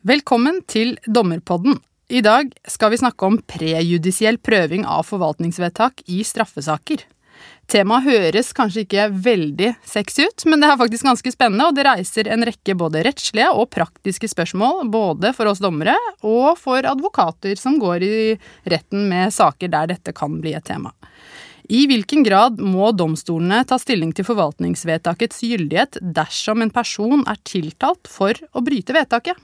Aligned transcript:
Velkommen 0.00 0.62
til 0.64 0.94
Dommerpodden. 1.04 1.74
I 2.08 2.22
dag 2.24 2.54
skal 2.72 2.88
vi 2.94 2.98
snakke 3.02 3.26
om 3.26 3.34
prejudisiell 3.44 4.38
prøving 4.40 4.86
av 4.88 5.02
forvaltningsvedtak 5.04 6.00
i 6.08 6.22
straffesaker. 6.24 7.02
Temaet 7.68 8.06
høres 8.06 8.48
kanskje 8.56 8.86
ikke 8.86 9.10
veldig 9.26 9.74
sexy 9.84 10.24
ut, 10.24 10.46
men 10.48 10.64
det 10.64 10.70
er 10.70 10.78
faktisk 10.80 11.04
ganske 11.04 11.32
spennende, 11.34 11.66
og 11.68 11.76
det 11.76 11.84
reiser 11.84 12.30
en 12.32 12.46
rekke 12.48 12.78
både 12.80 13.02
rettslige 13.04 13.50
og 13.52 13.68
praktiske 13.76 14.30
spørsmål, 14.32 14.86
både 14.88 15.34
for 15.36 15.52
oss 15.52 15.60
dommere 15.60 15.98
og 16.24 16.56
for 16.56 16.80
advokater 16.88 17.60
som 17.60 17.76
går 17.82 18.08
i 18.08 18.14
retten 18.72 19.04
med 19.12 19.36
saker 19.36 19.68
der 19.68 19.92
dette 19.92 20.16
kan 20.16 20.40
bli 20.40 20.56
et 20.56 20.64
tema. 20.64 20.94
I 21.68 21.84
hvilken 21.92 22.24
grad 22.24 22.56
må 22.56 22.88
domstolene 22.96 23.60
ta 23.68 23.76
stilling 23.76 24.16
til 24.16 24.24
forvaltningsvedtakets 24.32 25.44
gyldighet 25.44 26.00
dersom 26.00 26.64
en 26.64 26.72
person 26.72 27.20
er 27.28 27.44
tiltalt 27.44 28.08
for 28.08 28.32
å 28.56 28.64
bryte 28.64 28.96
vedtaket? 28.96 29.36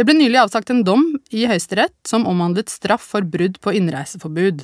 Det 0.00 0.06
ble 0.08 0.14
nylig 0.16 0.38
avsagt 0.40 0.70
en 0.72 0.78
dom 0.80 1.02
i 1.28 1.42
Høyesterett 1.44 1.92
som 2.08 2.22
omhandlet 2.24 2.70
straff 2.72 3.02
for 3.04 3.26
brudd 3.28 3.58
på 3.60 3.74
innreiseforbud. 3.76 4.62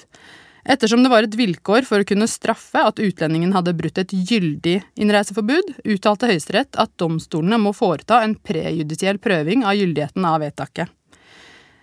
Ettersom 0.64 1.02
det 1.04 1.10
var 1.12 1.27
et 1.27 1.36
vilkår 1.36 1.84
for 1.84 2.00
å 2.00 2.06
kunne 2.08 2.24
straffe 2.24 2.80
at 2.80 3.02
utlendingen 3.04 3.52
hadde 3.52 3.74
brutt 3.77 4.00
et 4.00 4.14
gyldig 4.16 4.78
innreiseforbud, 4.96 5.74
uttalte 5.92 6.30
Høyesterett 6.30 6.80
at 6.80 6.94
domstolene 6.96 7.58
må 7.60 7.74
foreta 7.77 8.22
en 8.24 8.32
prejudisiell 8.48 9.20
prøving 9.20 9.66
av 9.68 9.77
gyldigheten 9.77 10.24
av 10.24 10.41
vedtaket. 10.41 10.88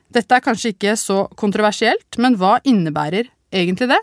Dette 0.10 0.34
er 0.34 0.46
kanskje 0.50 0.74
ikke 0.74 0.98
så 0.98 1.20
kontroversielt, 1.38 2.18
men 2.18 2.40
hva 2.42 2.56
innebærer 2.66 3.30
egentlig 3.54 3.92
det? 3.94 4.02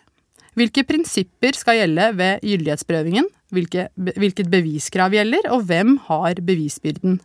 Hvilke 0.58 0.82
prinsipper 0.86 1.54
skal 1.54 1.78
gjelde 1.78 2.08
ved 2.18 2.46
gyldighetsprøvingen? 2.46 3.28
Hvilke, 3.54 3.88
hvilket 3.94 4.50
beviskrav 4.50 5.14
gjelder, 5.14 5.46
og 5.54 5.66
hvem 5.68 5.96
har 6.08 6.40
bevisbyrden? 6.42 7.20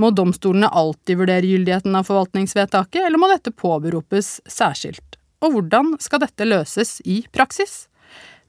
Må 0.00 0.10
domstolene 0.14 0.70
alltid 0.70 1.18
vurdere 1.20 1.46
gyldigheten 1.46 1.94
av 1.98 2.06
forvaltningsvedtaket, 2.08 3.02
eller 3.04 3.20
må 3.20 3.30
dette 3.30 3.52
påberopes 3.54 4.38
særskilt? 4.48 5.18
Og 5.42 5.56
hvordan 5.56 5.94
skal 6.02 6.22
dette 6.22 6.46
løses 6.46 6.98
i 7.04 7.22
praksis? 7.34 7.86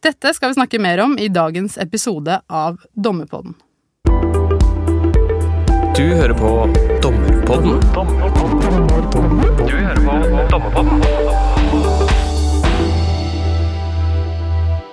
Dette 0.01 0.33
skal 0.33 0.51
vi 0.51 0.59
snakke 0.59 0.81
mer 0.81 1.01
om 1.03 1.17
i 1.21 1.29
dagens 1.29 1.77
episode 1.81 2.39
av 2.49 2.81
Dommerpodden. 2.93 3.57
Du 5.97 6.05
hører 6.07 6.33
på 6.37 6.51
Dommerpodden. 7.03 7.81
Du 9.61 9.75
hører 9.77 10.01
på 10.05 10.13
Dommerpodden. 10.49 11.50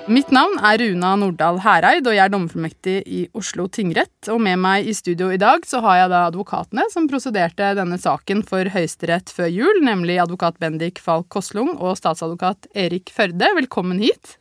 Mitt 0.09 0.31
navn 0.33 0.55
er 0.64 0.78
Runa 0.81 1.11
Nordahl 1.20 1.59
Hereid, 1.61 2.06
og 2.09 2.14
jeg 2.17 2.23
er 2.23 2.31
dommerfullmektig 2.33 2.95
i 3.12 3.19
Oslo 3.37 3.67
tingrett. 3.69 4.31
Og 4.33 4.39
med 4.41 4.56
meg 4.62 4.87
i 4.89 4.95
studio 4.97 5.27
i 5.28 5.37
dag 5.41 5.67
så 5.69 5.83
har 5.84 5.98
jeg 5.98 6.11
da 6.15 6.23
advokatene 6.31 6.87
som 6.89 7.05
prosederte 7.11 7.75
denne 7.77 7.98
saken 8.00 8.41
for 8.48 8.70
Høyesterett 8.73 9.28
før 9.37 9.50
jul, 9.53 9.83
nemlig 9.84 10.17
advokat 10.23 10.56
Bendik 10.65 11.03
Falk 11.05 11.28
Koslung 11.34 11.75
og 11.75 11.98
statsadvokat 12.00 12.70
Erik 12.73 13.12
Førde. 13.12 13.53
Velkommen 13.61 14.00
hit. 14.00 14.39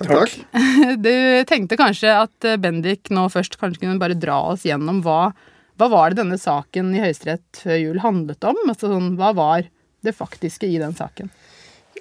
Takk. 0.00 0.34
Du 1.06 1.14
tenkte 1.46 1.78
kanskje 1.78 2.10
at 2.24 2.50
Bendik 2.58 3.06
nå 3.14 3.28
først 3.30 3.60
kanskje 3.62 3.84
kunne 3.84 4.02
bare 4.02 4.18
dra 4.18 4.40
oss 4.50 4.66
gjennom 4.66 5.04
hva, 5.06 5.30
hva 5.78 5.92
var 5.92 6.10
det 6.10 6.24
denne 6.24 6.40
saken 6.42 6.90
i 6.96 7.04
Høyesterett 7.06 7.62
før 7.62 7.78
jul 7.78 8.02
handlet 8.02 8.50
om? 8.50 8.58
Altså 8.66 8.90
sånn, 8.90 9.14
hva 9.22 9.30
var 9.38 9.70
det 10.02 10.18
faktiske 10.18 10.66
i 10.66 10.82
den 10.82 10.98
saken? 10.98 11.30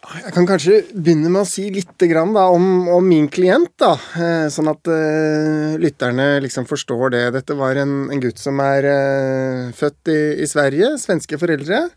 Jeg 0.06 0.34
kan 0.36 0.46
kanskje 0.46 0.76
begynne 0.94 1.32
med 1.34 1.42
å 1.42 1.48
si 1.50 1.66
litt 1.74 1.96
da, 1.98 2.44
om, 2.54 2.88
om, 2.94 3.06
min 3.08 3.26
klient, 3.32 3.72
da. 3.82 3.96
Eh, 4.22 4.46
sånn 4.54 4.70
at 4.70 4.90
uh, 4.92 5.78
lytterne 5.82 6.42
liksom 6.46 6.68
forstår 6.70 7.14
det. 7.16 7.24
Dette 7.40 7.58
var 7.58 7.80
en, 7.82 8.12
en 8.14 8.22
gutt 8.22 8.42
som 8.42 8.60
er 8.62 8.86
uh, 8.86 9.74
født 9.74 10.12
i, 10.14 10.20
i, 10.44 10.48
Sverige, 10.50 10.94
svenske 11.02 11.40
foreldre. 11.42 11.88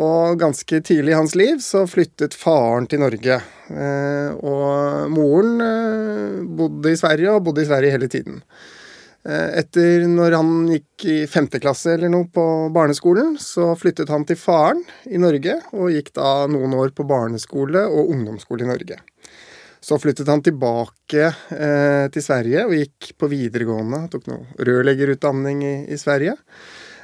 Og 0.00 0.40
ganske 0.40 0.80
tidlig 0.84 1.12
i 1.12 1.18
hans 1.18 1.36
liv 1.36 1.60
så 1.64 1.84
flyttet 1.88 2.36
faren 2.36 2.88
til 2.88 3.04
Norge. 3.04 3.40
Uh, 3.68 4.32
og 4.40 5.12
moren 5.12 6.48
bodde 6.56 6.94
i 6.94 7.00
Sverige, 7.00 7.36
og 7.36 7.44
bodde 7.50 7.66
i 7.66 7.68
Sverige 7.68 7.98
hele 7.98 8.10
tiden. 8.12 8.40
Eh, 9.26 9.58
etter 9.58 10.04
når 10.06 10.36
han 10.38 10.50
gikk 10.70 11.04
i 11.10 11.16
femte 11.26 11.58
klasse 11.62 11.96
eller 11.96 12.12
noe 12.12 12.28
på 12.30 12.44
barneskolen, 12.74 13.34
så 13.42 13.72
flyttet 13.78 14.10
han 14.12 14.26
til 14.28 14.38
faren 14.38 14.84
i 15.10 15.18
Norge, 15.18 15.58
og 15.74 15.90
gikk 15.90 16.12
da 16.14 16.46
noen 16.50 16.76
år 16.78 16.92
på 16.94 17.06
barneskole 17.08 17.82
og 17.90 18.12
ungdomsskole 18.14 18.62
i 18.62 18.70
Norge. 18.70 19.00
Så 19.82 19.98
flyttet 20.02 20.30
han 20.30 20.42
tilbake 20.46 21.26
eh, 21.26 22.06
til 22.14 22.22
Sverige 22.22 22.66
og 22.66 22.74
gikk 22.78 23.12
på 23.18 23.30
videregående. 23.30 24.04
Tok 24.10 24.30
noe 24.30 24.66
rørleggerutdanning 24.66 25.62
i, 25.62 25.76
i 25.94 25.98
Sverige. 25.98 26.36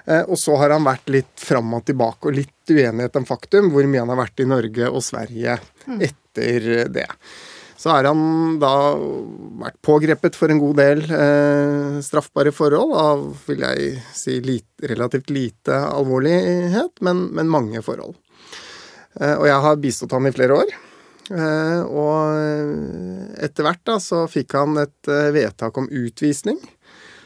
Eh, 0.07 0.23
og 0.23 0.39
så 0.39 0.57
har 0.63 0.75
han 0.77 0.87
vært 0.87 1.11
litt 1.15 1.43
fram 1.43 1.75
og 1.75 1.87
tilbake, 1.91 2.31
og 2.31 2.39
litt 2.39 2.71
uenighet 2.71 3.19
om 3.19 3.27
faktum, 3.27 3.71
hvor 3.75 3.87
mye 3.91 4.03
han 4.03 4.15
har 4.15 4.23
vært 4.23 4.43
i 4.43 4.49
Norge 4.51 4.91
og 4.91 5.03
Sverige 5.03 5.59
mm. 5.87 5.99
etter 6.07 6.71
det 6.91 7.09
så 7.83 7.91
har 7.91 8.07
han 8.07 8.61
da 8.63 8.95
vært 9.59 9.81
pågrepet 9.83 10.37
for 10.39 10.53
en 10.53 10.61
god 10.63 10.77
del 10.79 11.01
eh, 11.03 11.97
straffbare 12.07 12.53
forhold 12.55 12.95
av, 12.95 13.25
vil 13.49 13.65
jeg 13.65 13.97
si, 14.15 14.37
lite, 14.45 14.87
relativt 14.93 15.33
lite 15.35 15.81
alvorlighet, 15.89 17.03
men, 17.03 17.25
men 17.35 17.51
mange 17.51 17.83
forhold. 17.83 18.15
Eh, 19.19 19.35
og 19.35 19.49
jeg 19.51 19.59
har 19.67 19.83
bistått 19.83 20.15
han 20.15 20.31
i 20.31 20.35
flere 20.35 20.61
år. 20.63 20.71
Eh, 21.33 21.83
og 21.83 23.35
etter 23.43 23.67
hvert 23.67 23.83
da 23.91 23.99
så 24.03 24.25
fikk 24.31 24.55
han 24.61 24.79
et 24.85 25.11
eh, 25.11 25.33
vedtak 25.35 25.83
om 25.83 25.91
utvisning. 25.91 26.63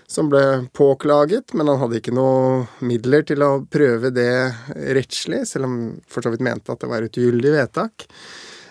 Som 0.08 0.30
ble 0.30 0.70
påklaget, 0.78 1.52
men 1.58 1.68
han 1.68 1.82
hadde 1.82 2.00
ikke 2.00 2.14
noe 2.14 2.64
midler 2.86 3.26
til 3.26 3.42
å 3.42 3.64
prøve 3.66 4.12
det 4.14 4.30
rettslig, 4.94 5.44
selv 5.50 5.66
om 5.66 5.78
for 6.08 6.22
så 6.22 6.30
vidt 6.32 6.44
mente 6.46 6.72
at 6.72 6.80
det 6.80 6.88
var 6.92 7.04
et 7.04 7.18
ugyldig 7.18 7.56
vedtak. 7.58 8.06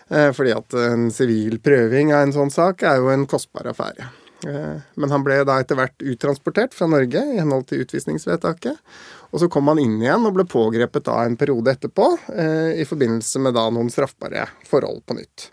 Eh, 0.09 0.29
fordi 0.37 0.53
at 0.53 0.77
en 0.77 1.09
sivil 1.13 1.57
prøving 1.63 2.13
av 2.13 2.27
en 2.27 2.35
sånn 2.35 2.53
sak 2.53 2.85
er 2.85 3.01
jo 3.01 3.09
en 3.13 3.25
kostbar 3.29 3.71
affære. 3.71 4.09
Eh, 4.45 4.77
men 5.01 5.11
han 5.11 5.23
ble 5.25 5.39
da 5.47 5.57
etter 5.61 5.79
hvert 5.79 6.05
uttransportert 6.05 6.75
fra 6.77 6.87
Norge 6.91 7.23
i 7.31 7.39
henhold 7.39 7.65
til 7.69 7.85
utvisningsvedtaket. 7.85 8.77
Og 9.33 9.41
så 9.41 9.49
kom 9.51 9.71
han 9.71 9.81
inn 9.81 9.97
igjen 9.99 10.27
og 10.27 10.35
ble 10.37 10.45
pågrepet 10.47 11.07
da 11.07 11.23
en 11.25 11.37
periode 11.39 11.73
etterpå 11.73 12.11
eh, 12.35 12.81
i 12.81 12.87
forbindelse 12.87 13.41
med 13.41 13.57
da 13.57 13.65
noen 13.73 13.89
straffbare 13.93 14.45
forhold 14.69 15.01
på 15.07 15.17
nytt. 15.17 15.49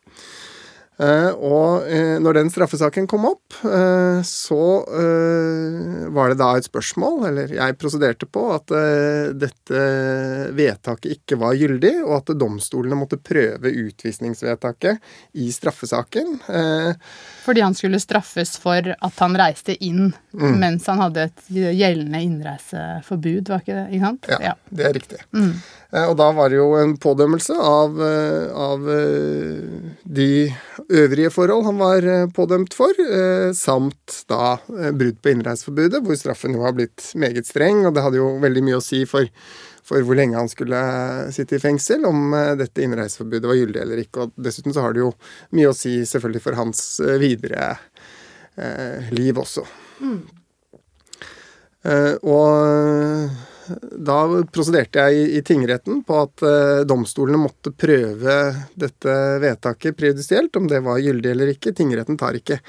Eh, 1.03 1.31
og 1.35 1.89
eh, 1.91 2.19
når 2.23 2.37
den 2.39 2.51
straffesaken 2.53 3.09
kom 3.11 3.27
opp, 3.27 3.57
eh, 3.67 4.21
så 4.27 4.61
var 6.13 6.31
det 6.31 6.39
da 6.41 6.51
et 6.59 6.67
spørsmål, 6.67 7.25
eller 7.31 7.55
jeg 7.57 7.77
prosederte 7.81 8.27
på, 8.29 8.43
at 8.55 8.73
dette 9.39 9.83
vedtaket 10.57 11.17
ikke 11.17 11.39
var 11.41 11.57
gyldig, 11.57 11.95
og 12.05 12.15
at 12.19 12.33
domstolene 12.39 12.99
måtte 12.99 13.19
prøve 13.23 13.73
utvisningsvedtaket 13.85 15.01
i 15.41 15.49
straffesaken. 15.55 16.35
Fordi 17.47 17.65
han 17.65 17.77
skulle 17.79 18.01
straffes 18.03 18.55
for 18.61 18.93
at 18.93 19.23
han 19.25 19.39
reiste 19.39 19.77
inn 19.85 20.11
mm. 20.13 20.59
mens 20.61 20.89
han 20.91 21.01
hadde 21.03 21.29
et 21.31 21.47
gjeldende 21.53 22.23
innreiseforbud, 22.27 23.53
var 23.55 23.65
ikke 23.65 23.79
det? 23.79 23.87
Ikke 23.93 24.11
sant? 24.11 24.33
Ja, 24.35 24.41
ja. 24.51 24.57
det 24.71 24.89
er 24.89 24.99
riktig. 24.99 25.23
Mm. 25.33 25.55
Og 25.93 26.15
da 26.17 26.31
var 26.33 26.49
det 26.49 26.57
jo 26.57 26.71
en 26.81 26.95
pådømmelse 26.97 27.53
av, 27.53 27.99
av 28.01 28.87
de 30.09 30.53
øvrige 30.89 31.31
forhold 31.31 31.65
han 31.65 31.79
var 31.81 32.07
eh, 32.09 32.29
pådømt 32.35 32.75
for, 32.75 32.93
eh, 33.01 33.53
samt 33.57 34.23
da 34.31 34.57
eh, 34.79 34.91
brudd 34.93 35.21
på 35.23 35.33
innreiseforbudet, 35.33 36.03
hvor 36.05 36.19
straffen 36.19 36.57
jo 36.57 36.65
har 36.67 36.75
blitt 36.77 37.13
meget 37.15 37.49
streng, 37.49 37.87
og 37.87 37.95
det 37.95 38.05
hadde 38.05 38.21
jo 38.21 38.33
veldig 38.43 38.65
mye 38.67 38.81
å 38.81 38.85
si 38.85 39.05
for, 39.09 39.29
for 39.87 40.05
hvor 40.05 40.19
lenge 40.19 40.39
han 40.39 40.51
skulle 40.51 40.83
sitte 41.35 41.57
i 41.57 41.63
fengsel, 41.63 42.05
om 42.09 42.35
dette 42.59 42.85
innreiseforbudet 42.85 43.51
var 43.51 43.61
gyldig 43.61 43.85
eller 43.85 44.05
ikke. 44.05 44.27
Og 44.27 44.45
dessuten 44.49 44.75
så 44.75 44.85
har 44.85 44.97
det 44.97 45.05
jo 45.05 45.13
mye 45.57 45.73
å 45.73 45.77
si 45.77 46.01
selvfølgelig 46.09 46.45
for 46.45 46.61
hans 46.61 46.85
videre 47.23 47.73
eh, 48.57 49.13
liv 49.15 49.41
også. 49.43 49.67
Mm. 50.03 50.21
Eh, 51.83 52.15
og 52.23 53.41
da 53.81 54.19
prosederte 54.53 55.07
jeg 55.07 55.29
i, 55.39 55.45
tingretten 55.47 56.03
på 56.07 56.19
at 56.25 56.45
uh, 56.47 56.83
domstolene 56.89 57.41
måtte 57.43 57.75
prøve 57.75 58.37
dette 58.79 59.15
vedtaket 59.43 59.97
prejudisielt, 59.99 60.57
om 60.57 60.69
det 60.71 60.83
var 60.85 61.03
gyldig 61.03 61.33
eller 61.33 61.55
ikke. 61.55 61.75
Tingretten 61.77 62.19
tar 62.21 62.39
ikke 62.39 62.61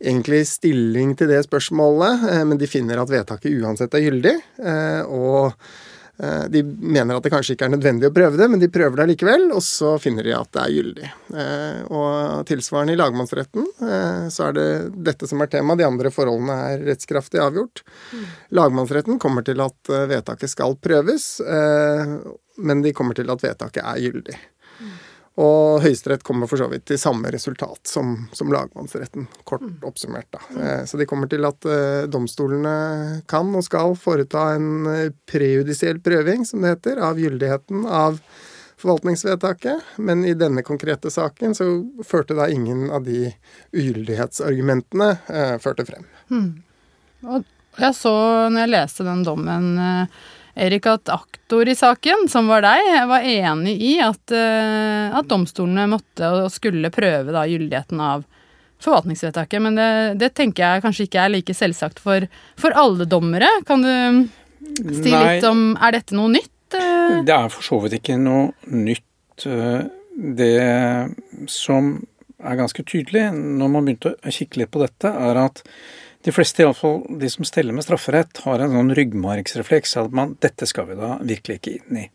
egentlig 0.00 0.46
stilling 0.48 1.12
til 1.18 1.30
det 1.32 1.44
spørsmålet, 1.46 2.26
uh, 2.30 2.42
men 2.48 2.60
de 2.60 2.70
finner 2.70 3.02
at 3.02 3.12
vedtaket 3.12 3.54
uansett 3.60 3.96
er 3.96 4.06
gyldig. 4.08 4.36
Uh, 4.60 5.02
og 5.08 5.56
Eh, 5.56 5.89
de 6.52 6.60
mener 6.64 7.16
at 7.16 7.24
det 7.24 7.32
kanskje 7.32 7.54
ikke 7.56 7.68
er 7.68 7.72
nødvendig 7.72 8.08
å 8.10 8.14
prøve 8.14 8.36
det, 8.36 8.48
men 8.52 8.60
de 8.60 8.68
prøver 8.72 9.00
det 9.00 9.06
likevel, 9.12 9.46
og 9.56 9.62
så 9.64 9.94
finner 10.02 10.26
de 10.26 10.34
at 10.36 10.50
det 10.52 10.62
er 10.62 10.74
gyldig. 10.74 11.10
Eh, 11.42 11.80
og 11.88 12.44
tilsvarende 12.50 12.96
i 12.96 13.00
lagmannsretten 13.00 13.64
eh, 13.86 14.26
så 14.32 14.50
er 14.50 14.56
det 14.58 14.68
dette 15.10 15.30
som 15.30 15.40
er 15.40 15.52
tema, 15.52 15.78
de 15.78 15.88
andre 15.88 16.12
forholdene 16.12 16.58
er 16.70 16.86
rettskraftig 16.90 17.40
avgjort. 17.40 17.84
Lagmannsretten 18.56 19.20
kommer 19.22 19.46
til 19.46 19.62
at 19.64 19.92
vedtaket 20.10 20.52
skal 20.52 20.76
prøves, 20.82 21.32
men 22.60 22.82
de 22.84 22.92
kommer 22.96 23.16
til 23.16 23.30
at 23.32 23.44
vedtaket 23.44 23.84
er 23.84 24.02
gyldig. 24.04 24.36
Mm. 25.36 25.44
Og 25.44 25.80
Høyesterett 25.80 26.24
kommer 26.26 26.46
for 26.50 26.60
så 26.60 26.66
vidt 26.68 26.84
til 26.90 26.98
samme 26.98 27.30
resultat 27.32 27.86
som, 27.88 28.28
som 28.32 28.50
lagmannsretten, 28.52 29.28
kort 29.44 29.62
oppsummert. 29.86 30.26
da. 30.30 30.40
Eh, 30.60 30.84
Så 30.84 30.98
de 30.98 31.06
kommer 31.06 31.30
til 31.30 31.44
at 31.46 31.64
eh, 31.64 32.06
domstolene 32.10 33.22
kan 33.30 33.54
og 33.54 33.64
skal 33.64 33.94
foreta 33.96 34.50
en 34.56 34.86
eh, 34.90 35.12
prejudisiell 35.30 36.00
prøving, 36.02 36.44
som 36.44 36.60
det 36.60 36.74
heter, 36.74 37.00
av 37.00 37.18
gyldigheten 37.18 37.86
av 37.86 38.18
forvaltningsvedtaket. 38.80 39.96
Men 39.96 40.24
i 40.24 40.34
denne 40.34 40.62
konkrete 40.66 41.10
saken 41.10 41.54
så 41.54 41.68
førte 42.04 42.36
da 42.36 42.48
ingen 42.50 42.90
av 42.90 43.06
de 43.06 43.30
ugyldighetsargumentene 43.72 45.10
eh, 45.28 45.56
førte 45.62 45.86
frem. 45.88 46.10
Og 47.22 47.46
jeg 47.78 47.94
så 47.96 48.12
når 48.50 48.64
jeg 48.64 48.74
leste 48.74 49.06
den 49.06 49.24
dommen, 49.24 49.72
eh, 49.78 50.20
Erik, 50.60 50.86
at 50.90 51.08
aktor 51.14 51.68
i 51.68 51.74
saken, 51.78 52.26
som 52.28 52.50
var 52.52 52.62
deg, 52.66 52.88
var 53.08 53.24
enig 53.24 53.76
i 53.80 53.94
at, 54.04 54.32
eh, 54.36 55.14
at 55.16 55.28
domstolene 55.30 55.86
måtte 55.88 56.28
og 56.44 56.50
skulle 56.52 56.90
prøve 56.92 57.32
da 57.32 57.46
gyldigheten 57.48 58.00
av 58.04 58.26
forvaltningsvedtaket. 58.80 59.60
Men 59.64 59.76
det, 59.80 59.88
det 60.20 60.30
tenker 60.38 60.64
jeg 60.66 60.84
kanskje 60.84 61.06
ikke 61.08 61.22
er 61.24 61.32
like 61.34 61.56
selvsagt 61.56 62.00
for, 62.00 62.26
for 62.60 62.76
alle 62.80 63.04
dommere. 63.08 63.48
Kan 63.68 63.84
du 63.84 63.92
si 64.94 65.10
Nei. 65.12 65.20
litt 65.38 65.46
om 65.48 65.72
Er 65.80 65.96
dette 65.98 66.16
noe 66.16 66.32
nytt? 66.32 66.52
eh? 66.76 67.20
Det 67.26 67.34
er 67.34 67.48
for 67.52 67.64
så 67.66 67.80
vidt 67.84 67.98
ikke 68.00 68.18
noe 68.20 68.52
nytt. 68.68 69.46
eh, 69.48 69.82
Det 70.20 70.52
som 71.48 71.94
er 72.40 72.56
ganske 72.56 72.84
tydelig 72.88 73.26
når 73.36 73.68
man 73.72 73.84
begynte 73.88 74.14
å 74.16 74.32
kikke 74.32 74.62
litt 74.62 74.70
på 74.72 74.80
dette, 74.84 75.08
er 75.12 75.36
at 75.46 75.60
de 76.22 76.32
fleste, 76.36 76.62
iallfall 76.62 76.98
de 77.20 77.30
som 77.32 77.46
steller 77.48 77.72
med 77.72 77.86
strafferett, 77.86 78.42
har 78.44 78.60
en 78.60 78.74
sånn 78.74 78.94
ryggmargsrefleks 78.96 79.96
at 80.02 80.12
man 80.12 80.34
dette 80.44 80.66
skal 80.68 80.90
vi 80.90 80.98
da 80.98 81.14
virkelig 81.22 81.60
ikke 81.60 81.76
inn 81.78 82.02
i. 82.02 82.08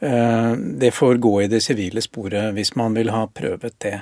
Eh, 0.00 0.54
Det 0.78 0.90
får 0.94 1.20
gå 1.22 1.34
i 1.44 1.48
det 1.50 1.62
sivile 1.62 2.02
sporet 2.02 2.52
hvis 2.56 2.74
man 2.76 2.94
vil 2.98 3.10
ha 3.14 3.26
prøvet 3.26 3.78
det. 3.84 4.00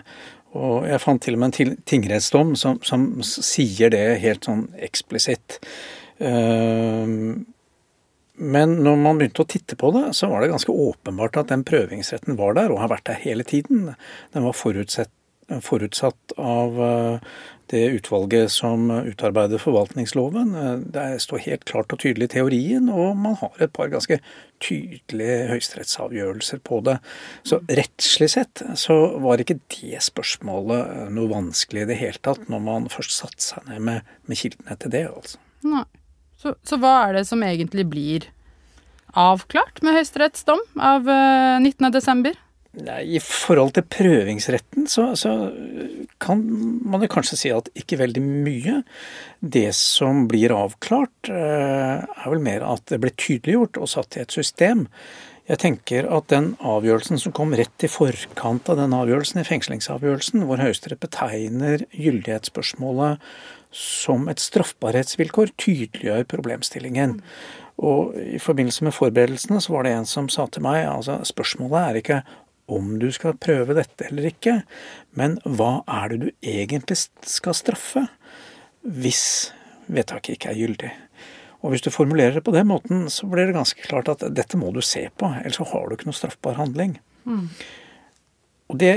Og 0.56 0.86
jeg 0.88 1.00
fant 1.02 1.20
til 1.20 1.34
og 1.36 1.40
med 1.42 1.58
en 1.60 1.76
tingrettsdom 1.84 2.54
som, 2.56 2.78
som 2.82 3.20
sier 3.22 3.90
det 3.92 4.20
helt 4.22 4.44
sånn 4.48 4.68
eksplisitt. 4.80 5.58
Eh, 6.20 7.06
Men 8.38 8.72
når 8.84 8.96
man 9.00 9.16
begynte 9.18 9.44
å 9.44 9.48
titte 9.48 9.76
på 9.80 9.92
det, 9.94 10.10
så 10.16 10.28
var 10.28 10.42
det 10.42 10.50
ganske 10.52 10.68
åpenbart 10.72 11.38
at 11.40 11.48
den 11.48 11.62
prøvingsretten 11.64 12.36
var 12.36 12.52
der, 12.58 12.68
og 12.72 12.80
har 12.82 12.90
vært 12.92 13.06
der 13.08 13.20
hele 13.22 13.44
tiden. 13.48 13.94
Den 14.34 14.44
var 14.44 14.52
forutsett, 14.52 15.08
forutsatt 15.64 16.34
av 16.36 16.76
eh, 16.84 17.18
det 17.72 17.82
utvalget 17.98 18.52
som 18.54 18.90
utarbeider 18.90 19.58
forvaltningsloven. 19.62 20.54
Eh, 20.54 20.76
Det 20.96 21.20
står 21.22 21.44
helt 21.46 21.64
klart 21.64 21.92
og 21.92 22.00
tydelig 22.02 22.30
i 22.30 22.34
teorien, 22.36 22.88
og 22.88 23.16
man 23.16 23.34
har 23.40 23.52
et 23.60 23.72
par 23.72 23.88
ganske 23.92 24.20
tydelige 24.60 25.48
høyesterettsavgjørelser 25.50 26.62
på 26.64 26.80
det. 26.86 26.98
Så 27.44 27.60
rettslig 27.68 28.30
sett 28.30 28.62
så 28.74 29.18
var 29.22 29.42
ikke 29.42 29.58
det 29.74 30.00
spørsmålet 30.04 30.80
eh, 30.86 31.10
noe 31.10 31.32
vanskelig 31.32 31.82
i 31.84 31.90
det 31.92 32.00
hele 32.00 32.22
tatt, 32.22 32.48
når 32.52 32.64
man 32.64 32.88
først 32.92 33.16
satte 33.18 33.42
seg 33.42 33.66
ned 33.68 33.84
med, 33.90 34.16
med 34.26 34.40
kildene 34.40 34.78
til 34.80 34.94
det, 34.94 35.06
altså. 35.10 35.42
Nei. 35.66 35.84
Så, 36.36 36.52
så 36.68 36.76
hva 36.78 37.08
er 37.08 37.16
det 37.16 37.26
som 37.26 37.42
egentlig 37.42 37.86
blir 37.88 38.26
avklart 39.16 39.80
med 39.82 39.96
Høyesteretts 39.96 40.44
dom 40.46 40.60
av 40.76 41.08
eh, 41.08 41.56
19. 41.62 41.88
desember? 41.94 42.36
Nei, 42.36 42.45
I 42.76 43.20
forhold 43.24 43.72
til 43.76 43.86
prøvingsretten 43.88 44.84
så, 44.90 45.08
så 45.16 45.30
kan 46.20 46.42
man 46.84 47.00
jo 47.04 47.08
kanskje 47.08 47.38
si 47.40 47.52
at 47.54 47.70
ikke 47.78 48.00
veldig 48.02 48.22
mye. 48.24 48.82
Det 49.40 49.70
som 49.76 50.26
blir 50.28 50.52
avklart, 50.52 51.30
eh, 51.32 52.04
er 52.04 52.28
vel 52.28 52.44
mer 52.44 52.66
at 52.68 52.84
det 52.92 53.00
ble 53.00 53.14
tydeliggjort 53.16 53.80
og 53.80 53.88
satt 53.94 54.18
i 54.18 54.24
et 54.26 54.36
system. 54.36 54.84
Jeg 55.46 55.62
tenker 55.62 56.08
at 56.10 56.28
den 56.32 56.54
avgjørelsen 56.58 57.20
som 57.22 57.32
kom 57.32 57.54
rett 57.56 57.84
i 57.86 57.90
forkant 57.90 58.68
av 58.68 58.80
den 58.80 58.96
avgjørelsen, 58.96 59.40
i 59.40 59.46
fengslingsavgjørelsen, 59.46 60.42
hvor 60.44 60.60
Høyesterett 60.60 61.00
betegner 61.04 61.86
gyldighetsspørsmålet 61.94 63.22
som 63.76 64.26
et 64.28 64.42
straffbarhetsvilkår, 64.42 65.54
tydeliggjør 65.60 66.26
problemstillingen. 66.32 67.20
Og 67.76 68.16
i 68.16 68.40
forbindelse 68.40 68.86
med 68.88 68.96
forberedelsene 68.96 69.60
så 69.62 69.74
var 69.74 69.86
det 69.86 69.94
en 69.94 70.08
som 70.08 70.30
sa 70.32 70.48
til 70.48 70.64
meg 70.64 70.86
altså 70.88 71.20
spørsmålet 71.28 71.80
er 71.82 72.00
ikke 72.00 72.20
om 72.66 72.96
du 72.98 73.08
skal 73.14 73.38
prøve 73.38 73.76
dette 73.78 74.08
eller 74.08 74.30
ikke, 74.30 74.60
men 75.18 75.38
hva 75.44 75.80
er 75.86 76.12
det 76.12 76.18
du 76.24 76.28
egentlig 76.42 76.98
skal 76.98 77.56
straffe 77.56 78.06
hvis 78.82 79.24
vedtaket 79.86 80.36
ikke 80.36 80.52
er 80.52 80.60
gyldig? 80.60 80.92
Og 81.64 81.72
hvis 81.72 81.82
du 81.82 81.90
formulerer 81.90 82.38
det 82.38 82.44
på 82.46 82.54
den 82.54 82.68
måten, 82.68 83.06
så 83.10 83.26
blir 83.30 83.48
det 83.48 83.56
ganske 83.56 83.82
klart 83.86 84.10
at 84.12 84.22
dette 84.34 84.58
må 84.60 84.70
du 84.74 84.82
se 84.84 85.06
på, 85.18 85.30
ellers 85.40 85.58
så 85.58 85.66
har 85.72 85.86
du 85.86 85.96
ikke 85.96 86.10
noe 86.10 86.18
straffbar 86.18 86.58
handling. 86.60 86.98
Og 88.70 88.78
det 88.82 88.92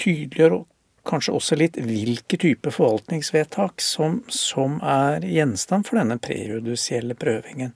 tydeliggjør 0.00 0.62
kanskje 1.08 1.34
også 1.36 1.56
litt 1.58 1.78
hvilke 1.80 2.38
type 2.40 2.72
forvaltningsvedtak 2.72 3.80
som, 3.84 4.20
som 4.28 4.78
er 4.84 5.24
gjenstand 5.26 5.88
for 5.88 6.00
denne 6.00 6.20
prejudisielle 6.22 7.16
prøvingen. 7.18 7.74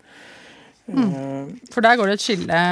For 1.72 1.84
der 1.84 1.96
går 1.96 2.12
det 2.12 2.18
et 2.18 2.24
skille, 2.24 2.62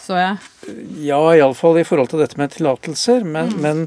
så 0.00 0.18
jeg. 0.20 0.76
Ja, 1.06 1.20
iallfall 1.34 1.80
i 1.80 1.86
forhold 1.86 2.12
til 2.12 2.22
dette 2.22 2.38
med 2.40 2.54
tillatelser. 2.54 3.24
Men, 3.26 3.54
men 3.62 3.86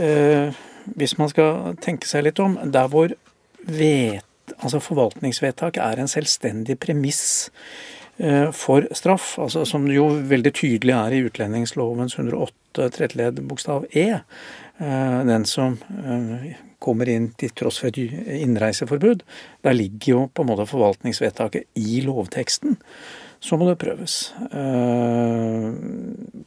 eh, 0.00 0.54
hvis 0.98 1.16
man 1.20 1.30
skal 1.32 1.76
tenke 1.84 2.08
seg 2.08 2.26
litt 2.26 2.40
om, 2.42 2.56
der 2.72 2.90
hvor 2.92 3.14
vet, 3.64 4.24
altså 4.58 4.80
forvaltningsvedtak 4.82 5.78
er 5.80 6.00
en 6.00 6.10
selvstendig 6.10 6.76
premiss 6.82 7.24
eh, 8.18 8.50
for 8.52 8.88
straff, 8.96 9.34
altså 9.40 9.64
som 9.68 9.88
jo 9.90 10.10
veldig 10.28 10.52
tydelig 10.56 10.94
er 10.96 11.16
i 11.16 11.24
utlendingslovens 11.28 12.18
108 12.18 12.90
tredje 12.94 13.20
ledd 13.20 13.40
bokstav 13.48 13.88
e, 13.92 14.08
eh, 14.20 15.18
den 15.30 15.48
som 15.48 15.78
eh, 16.04 16.54
kommer 16.84 17.08
inn 17.08 17.30
til 17.40 17.52
tross 17.56 17.80
for 17.80 17.88
et 17.88 18.00
innreiseforbud, 18.42 19.24
der 19.64 19.76
ligger 19.76 20.10
jo 20.10 20.24
på 20.28 20.44
en 20.44 20.50
måte 20.52 20.68
forvaltningsvedtaket 20.68 21.70
i 21.80 22.02
lovteksten 22.04 22.76
så 23.44 23.58
må 23.60 23.68
det 23.68 23.80
prøves. 23.82 24.32
Eh, 24.56 25.66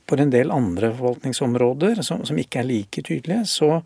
På 0.08 0.18
en 0.18 0.32
del 0.34 0.54
andre 0.54 0.94
forvaltningsområder 0.96 2.02
som, 2.06 2.24
som 2.26 2.40
ikke 2.40 2.64
er 2.64 2.70
like 2.70 3.04
tydelige, 3.06 3.44
så, 3.52 3.84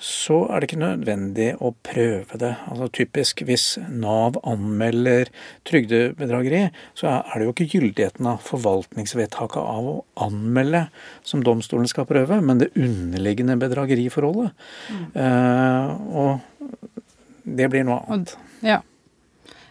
så 0.00 0.38
er 0.48 0.58
det 0.58 0.70
ikke 0.70 0.80
nødvendig 0.80 1.48
å 1.60 1.70
prøve 1.86 2.40
det. 2.40 2.54
Altså 2.72 2.88
Typisk 2.96 3.44
hvis 3.46 3.66
Nav 3.92 4.40
anmelder 4.48 5.30
trygdebedrageri, 5.68 6.64
så 6.98 7.12
er 7.20 7.34
det 7.36 7.46
jo 7.46 7.54
ikke 7.54 7.68
gyldigheten 7.76 8.32
av 8.32 8.42
forvaltningsvedtaket 8.48 9.60
av 9.60 9.90
å 9.92 9.96
anmelde 10.26 10.86
som 11.22 11.44
domstolen 11.46 11.86
skal 11.92 12.08
prøve, 12.10 12.40
men 12.42 12.64
det 12.64 12.72
underliggende 12.74 13.60
bedrageriforholdet. 13.60 14.56
Eh, 15.14 15.92
og 16.10 16.40
det 17.44 17.70
blir 17.70 17.86
noe 17.86 18.02
annet. 18.08 18.34
Ja. 18.64 18.80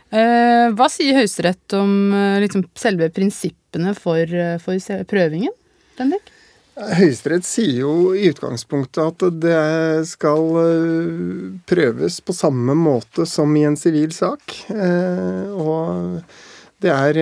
Eh, 0.10 0.72
hva 0.74 0.88
sier 0.90 1.20
Høyesterett 1.20 1.76
om 1.78 2.10
eh, 2.18 2.40
liksom, 2.42 2.66
selve 2.78 3.12
prinsippene 3.14 3.94
for, 3.98 4.26
eh, 4.26 4.58
for 4.62 5.06
prøvingen? 5.10 5.54
Bendik? 6.00 6.32
Høyesterett 6.80 7.46
sier 7.46 7.84
jo 7.84 7.94
i 8.16 8.30
utgangspunktet 8.32 9.02
at 9.04 9.40
det 9.44 10.06
skal 10.08 10.46
prøves 11.68 12.20
på 12.24 12.36
samme 12.38 12.72
måte 12.80 13.26
som 13.28 13.52
i 13.60 13.66
en 13.68 13.76
sivil 13.76 14.14
sak. 14.16 14.56
Og 14.72 16.22
det 16.80 16.94
er 16.94 17.20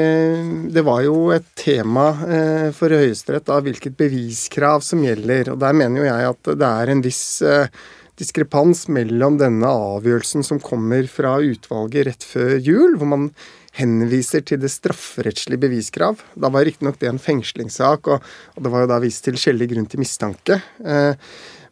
Det 0.70 0.84
var 0.86 1.02
jo 1.02 1.32
et 1.34 1.48
tema 1.58 2.12
for 2.78 2.94
Høyesterett 2.94 3.50
hvilket 3.50 3.98
beviskrav 3.98 4.86
som 4.86 5.02
gjelder. 5.02 5.56
Og 5.56 5.58
der 5.58 5.74
mener 5.74 6.04
jo 6.04 6.06
jeg 6.06 6.30
at 6.36 6.54
det 6.54 6.70
er 6.70 6.94
en 6.94 7.02
viss 7.02 7.42
diskrepans 8.18 8.88
mellom 8.90 9.38
denne 9.42 9.70
avgjørelsen 9.70 10.46
som 10.46 10.62
kommer 10.64 11.06
fra 11.12 11.38
utvalget 11.44 12.08
rett 12.10 12.26
før 12.26 12.56
jul, 12.58 12.98
hvor 12.98 13.12
man 13.14 13.30
henviser 13.78 14.42
til 14.48 14.62
det 14.62 14.72
strafferettslige 14.74 15.62
beviskrav. 15.68 16.24
Da 16.34 16.50
var 16.54 16.66
riktignok 16.66 16.98
det 17.02 17.12
en 17.12 17.22
fengslingssak, 17.22 18.10
og, 18.10 18.26
og 18.56 18.66
det 18.66 18.74
var 18.74 18.84
jo 18.84 18.90
da 18.94 18.98
vist 19.04 19.26
til 19.28 19.38
skjellig 19.38 19.70
grunn 19.74 19.86
til 19.90 20.02
mistanke. 20.02 20.60
Eh, 20.82 21.14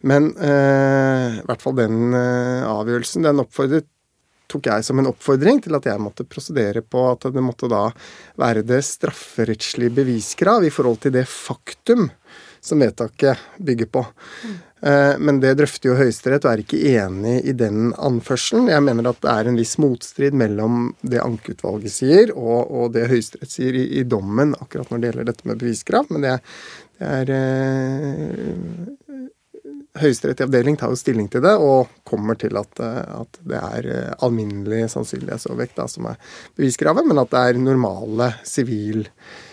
men 0.06 0.30
eh, 0.38 1.42
i 1.42 1.46
hvert 1.48 1.66
fall 1.66 1.78
den 1.80 2.14
eh, 2.14 2.66
avgjørelsen, 2.70 3.25
den 3.25 3.42
oppfordret 3.42 3.90
tok 4.52 4.70
jeg 4.70 4.86
som 4.86 5.00
en 5.02 5.10
oppfordring 5.10 5.58
til 5.66 5.74
at 5.74 5.88
jeg 5.90 6.02
måtte 6.02 6.28
prosedere 6.30 6.84
på 6.86 7.02
at 7.10 7.25
det 7.34 7.42
måtte 7.42 7.70
da 7.72 7.88
være 8.38 8.62
det 8.68 8.84
strafferettslige 8.86 9.96
beviskrav 9.98 10.68
i 10.68 10.74
forhold 10.74 11.02
til 11.02 11.16
det 11.16 11.25
faktum 11.30 12.12
som 12.66 12.82
vedtaket 12.82 13.42
bygger 13.58 13.90
på. 13.90 14.06
Eh, 14.46 14.75
Men 14.86 15.39
det 15.42 15.56
drøfter 15.58 15.89
jo 15.89 15.96
Høyesterett 15.98 16.44
og 16.46 16.51
er 16.51 16.62
ikke 16.62 16.77
enig 16.92 17.39
i 17.50 17.56
den 17.58 17.88
anførselen. 17.98 18.68
Jeg 18.70 18.84
mener 18.86 19.10
at 19.10 19.22
det 19.24 19.32
er 19.32 19.50
en 19.50 19.58
viss 19.58 19.75
motstrid 19.82 20.38
mellom 20.38 20.92
det 21.01 21.24
ankeutvalget 21.24 21.96
sier 21.96 22.34
og, 22.36 22.70
og 22.70 22.92
det 22.94 23.08
Høyesterett 23.10 23.50
sier 23.50 23.77
i, 23.80 23.86
i 23.98 24.04
dommen 24.06 24.54
akkurat 24.60 24.92
når 24.94 25.01
det 25.01 25.10
gjelder 25.10 25.30
dette 25.32 25.50
med 25.50 25.63
beviskrav. 25.63 26.12
Men 26.13 26.27
det, 26.27 26.36
det 27.00 27.13
er 27.15 27.34
eh, 27.39 28.94
Høyesterett 29.96 30.42
i 30.42 30.44
avdeling 30.44 30.75
tar 30.75 30.92
jo 30.92 31.00
stilling 31.00 31.27
til 31.32 31.44
det 31.46 31.54
og 31.56 31.92
kommer 32.08 32.36
til 32.39 32.58
at, 32.60 32.80
eh, 32.84 33.01
at 33.22 33.39
det 33.48 33.60
er 33.62 33.89
eh, 33.94 34.13
alminnelig 34.25 34.89
sannsynlighetsovervekt 34.92 35.80
som 35.92 36.10
er 36.12 36.20
beviskravet, 36.58 37.08
men 37.08 37.22
at 37.22 37.32
det 37.32 37.44
er 37.44 37.62
normale 37.62 38.34
sivil 38.48 39.06
eh, 39.06 39.45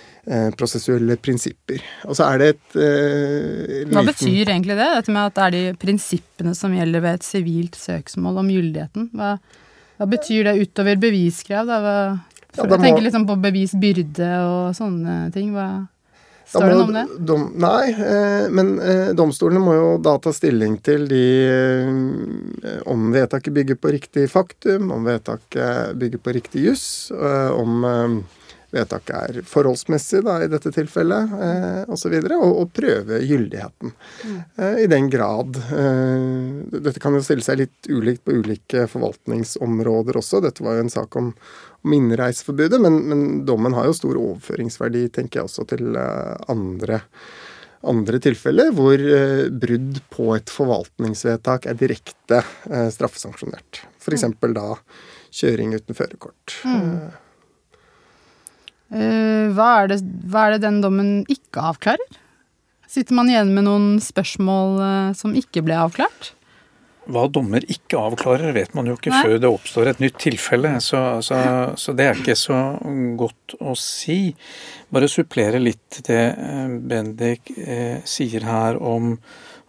prosessuelle 0.56 1.16
prinsipper. 1.18 1.80
Og 2.06 2.14
så 2.14 2.28
er 2.30 2.38
det 2.38 2.48
et 2.52 2.76
eh, 2.78 3.80
Hva 3.90 4.04
betyr 4.06 4.46
egentlig 4.52 4.76
det? 4.78 4.88
Dette 5.00 5.10
med 5.14 5.26
at 5.32 5.34
det 5.34 5.44
er 5.48 5.54
de 5.56 5.62
prinsippene 5.82 6.52
som 6.54 6.74
gjelder 6.76 7.02
ved 7.02 7.18
et 7.18 7.26
sivilt 7.26 7.74
søksmål 7.80 8.38
om 8.44 8.50
gyldigheten. 8.52 9.08
Hva, 9.18 9.32
hva 9.98 10.06
betyr 10.12 10.46
det 10.50 10.58
utover 10.62 11.00
beviskrav? 11.02 11.66
Da? 11.66 11.80
Hva, 11.82 11.96
Ja, 12.52 12.60
for 12.60 12.68
da 12.68 12.76
jeg 12.76 12.84
tenker 12.84 13.00
må- 13.00 13.06
liksom 13.08 13.26
på 13.26 13.34
bevisbyrde 13.40 14.30
og 14.44 14.74
sånne 14.76 15.32
ting. 15.32 15.50
Hva, 15.56 15.66
står 16.44 16.60
står 16.60 16.68
det 16.68 16.76
noe 16.76 16.84
om 16.84 16.92
det? 16.98 17.04
Dom, 17.30 17.46
nei, 17.56 17.86
eh, 17.90 18.46
men 18.52 18.72
eh, 18.78 19.12
domstolene 19.16 19.62
må 19.64 19.74
jo 19.74 19.86
da 20.04 20.18
ta 20.20 20.30
stilling 20.36 20.76
til 20.84 21.06
de 21.08 21.22
eh, 21.48 22.78
Om 22.92 23.08
vedtaket 23.14 23.54
bygger 23.56 23.80
på 23.80 23.92
riktig 23.94 24.28
faktum, 24.30 24.90
om 24.92 25.02
vedtaket 25.08 25.96
bygger 25.98 26.18
på 26.22 26.34
riktig 26.36 26.66
juss, 26.68 27.10
eh, 27.10 27.50
om 27.56 27.84
eh, 27.88 28.18
vedtaket 28.72 29.14
er 29.16 29.40
forholdsmessig 29.48 30.22
da, 30.26 30.38
i 30.42 30.48
dette 30.50 30.72
tilfellet, 30.74 31.34
eh, 31.46 31.92
osv. 31.92 32.14
Og, 32.22 32.32
og, 32.38 32.54
og 32.62 32.72
prøve 32.76 33.20
gyldigheten. 33.26 33.92
Eh, 34.56 34.82
I 34.84 34.88
den 34.90 35.10
grad 35.12 35.58
eh, 35.76 36.80
Dette 36.82 37.02
kan 37.02 37.16
jo 37.16 37.22
stille 37.24 37.44
seg 37.44 37.60
litt 37.62 37.90
ulikt 37.92 38.24
på 38.26 38.38
ulike 38.40 38.86
forvaltningsområder 38.90 40.18
også. 40.20 40.42
Dette 40.44 40.64
var 40.64 40.78
jo 40.78 40.86
en 40.86 40.92
sak 40.92 41.20
om, 41.20 41.32
om 41.84 41.96
innreiseforbudet, 41.98 42.80
men, 42.82 43.00
men 43.12 43.24
dommen 43.48 43.76
har 43.76 43.88
jo 43.90 43.96
stor 43.98 44.20
overføringsverdi, 44.20 45.06
tenker 45.14 45.42
jeg 45.42 45.50
også, 45.50 45.68
til 45.74 45.96
eh, 45.96 46.36
andre 46.52 47.04
andre 47.82 48.20
tilfeller 48.22 48.68
hvor 48.76 48.94
eh, 48.94 49.48
brudd 49.50 49.96
på 50.14 50.28
et 50.36 50.52
forvaltningsvedtak 50.54 51.66
er 51.66 51.80
direkte 51.80 52.38
eh, 52.70 52.86
straffesanksjonert. 52.94 53.82
F.eks. 53.98 54.28
da 54.54 54.68
kjøring 55.32 55.74
uten 55.74 55.98
førerkort. 55.98 56.60
Eh, 56.62 57.02
Eh, 57.02 57.21
hva, 58.92 59.70
er 59.82 59.94
det, 59.94 60.02
hva 60.28 60.46
er 60.46 60.56
det 60.56 60.66
den 60.66 60.82
dommen 60.84 61.14
ikke 61.32 61.64
avklarer? 61.72 62.20
Sitter 62.92 63.16
man 63.16 63.30
igjen 63.30 63.54
med 63.56 63.64
noen 63.64 63.92
spørsmål 64.04 64.80
eh, 64.84 65.12
som 65.16 65.32
ikke 65.38 65.62
ble 65.64 65.78
avklart? 65.80 66.34
Hva 67.12 67.24
dommer 67.32 67.64
ikke 67.72 67.98
avklarer, 67.98 68.52
vet 68.54 68.76
man 68.76 68.86
jo 68.86 68.98
ikke 68.98 69.10
Nei. 69.10 69.22
før 69.24 69.38
det 69.40 69.48
oppstår 69.48 69.88
et 69.90 70.02
nytt 70.04 70.18
tilfelle. 70.22 70.74
Så, 70.84 71.00
så, 71.24 71.38
så 71.80 71.94
det 71.96 72.06
er 72.06 72.20
ikke 72.20 72.36
så 72.38 72.58
godt 73.18 73.56
å 73.64 73.72
si. 73.80 74.34
Bare 74.92 75.08
supplere 75.10 75.62
litt 75.62 76.02
det 76.06 76.20
eh, 76.36 76.76
Bendik 76.92 77.54
eh, 77.56 78.04
sier 78.04 78.44
her 78.44 78.76
om 78.76 79.16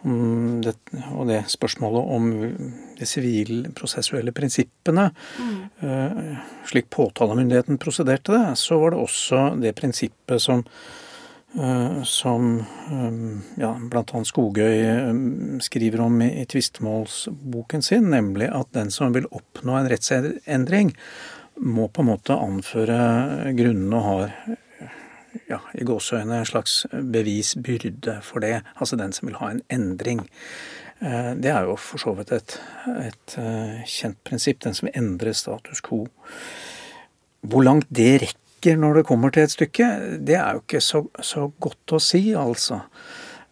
det, 0.04 0.74
og 1.16 1.28
det 1.30 1.40
spørsmålet 1.48 2.10
om 2.16 2.26
de 2.98 3.06
sivilprosessuelle 3.08 4.34
prinsippene. 4.36 5.08
Mm. 5.40 6.36
slik 6.68 6.90
påtalemyndigheten 6.92 7.80
prosederte 7.80 8.34
det, 8.36 8.58
så 8.60 8.78
var 8.80 8.94
det 8.94 9.00
også 9.00 9.40
det 9.60 9.74
prinsippet 9.78 10.42
som 10.42 10.64
eh, 11.56 12.02
som 12.04 12.58
eh, 12.60 13.62
ja, 13.62 13.72
bl.a. 13.90 14.24
Skogøy 14.24 14.82
eh, 14.84 15.12
skriver 15.64 16.04
om 16.04 16.20
i, 16.22 16.30
i 16.42 16.44
tvistemålsboken 16.50 17.82
sin, 17.82 18.10
nemlig 18.12 18.50
at 18.52 18.72
den 18.76 18.92
som 18.94 19.14
vil 19.16 19.28
oppnå 19.30 19.78
en 19.78 19.88
rettsendring, 19.92 20.94
må 21.54 21.88
på 21.88 22.02
en 22.02 22.10
måte 22.10 22.34
anføre 22.34 23.54
grunnene 23.54 23.98
og 23.98 24.06
har 24.08 24.58
ja, 25.48 25.58
i 25.74 25.84
gåseøyne 25.86 26.40
en 26.40 26.48
slags 26.48 26.84
bevisbyrde 26.92 28.20
for 28.22 28.44
det. 28.44 28.62
Altså 28.76 28.96
den 29.00 29.12
som 29.12 29.28
vil 29.28 29.38
ha 29.40 29.50
en 29.50 29.62
endring. 29.72 30.24
Eh, 31.00 31.34
Det 31.34 31.50
er 31.50 31.64
jo 31.68 31.76
for 31.76 31.98
så 31.98 32.14
vidt 32.16 32.32
et, 32.32 32.56
et 33.08 33.36
eh, 33.38 33.82
kjent 33.86 34.18
prinsipp, 34.24 34.60
den 34.64 34.74
som 34.74 34.88
endrer 34.94 35.32
status 35.32 35.80
quo. 35.84 36.06
Hvor 37.44 37.64
langt 37.66 37.86
det 37.90 38.22
rekker 38.22 38.78
når 38.80 38.94
det 39.00 39.06
kommer 39.06 39.30
til 39.30 39.42
et 39.44 39.52
stykke, 39.52 39.88
det 40.24 40.38
er 40.40 40.54
jo 40.56 40.62
ikke 40.62 40.80
så, 40.80 41.02
så 41.20 41.50
godt 41.60 41.92
å 41.92 42.00
si, 42.00 42.32
altså. 42.34 42.80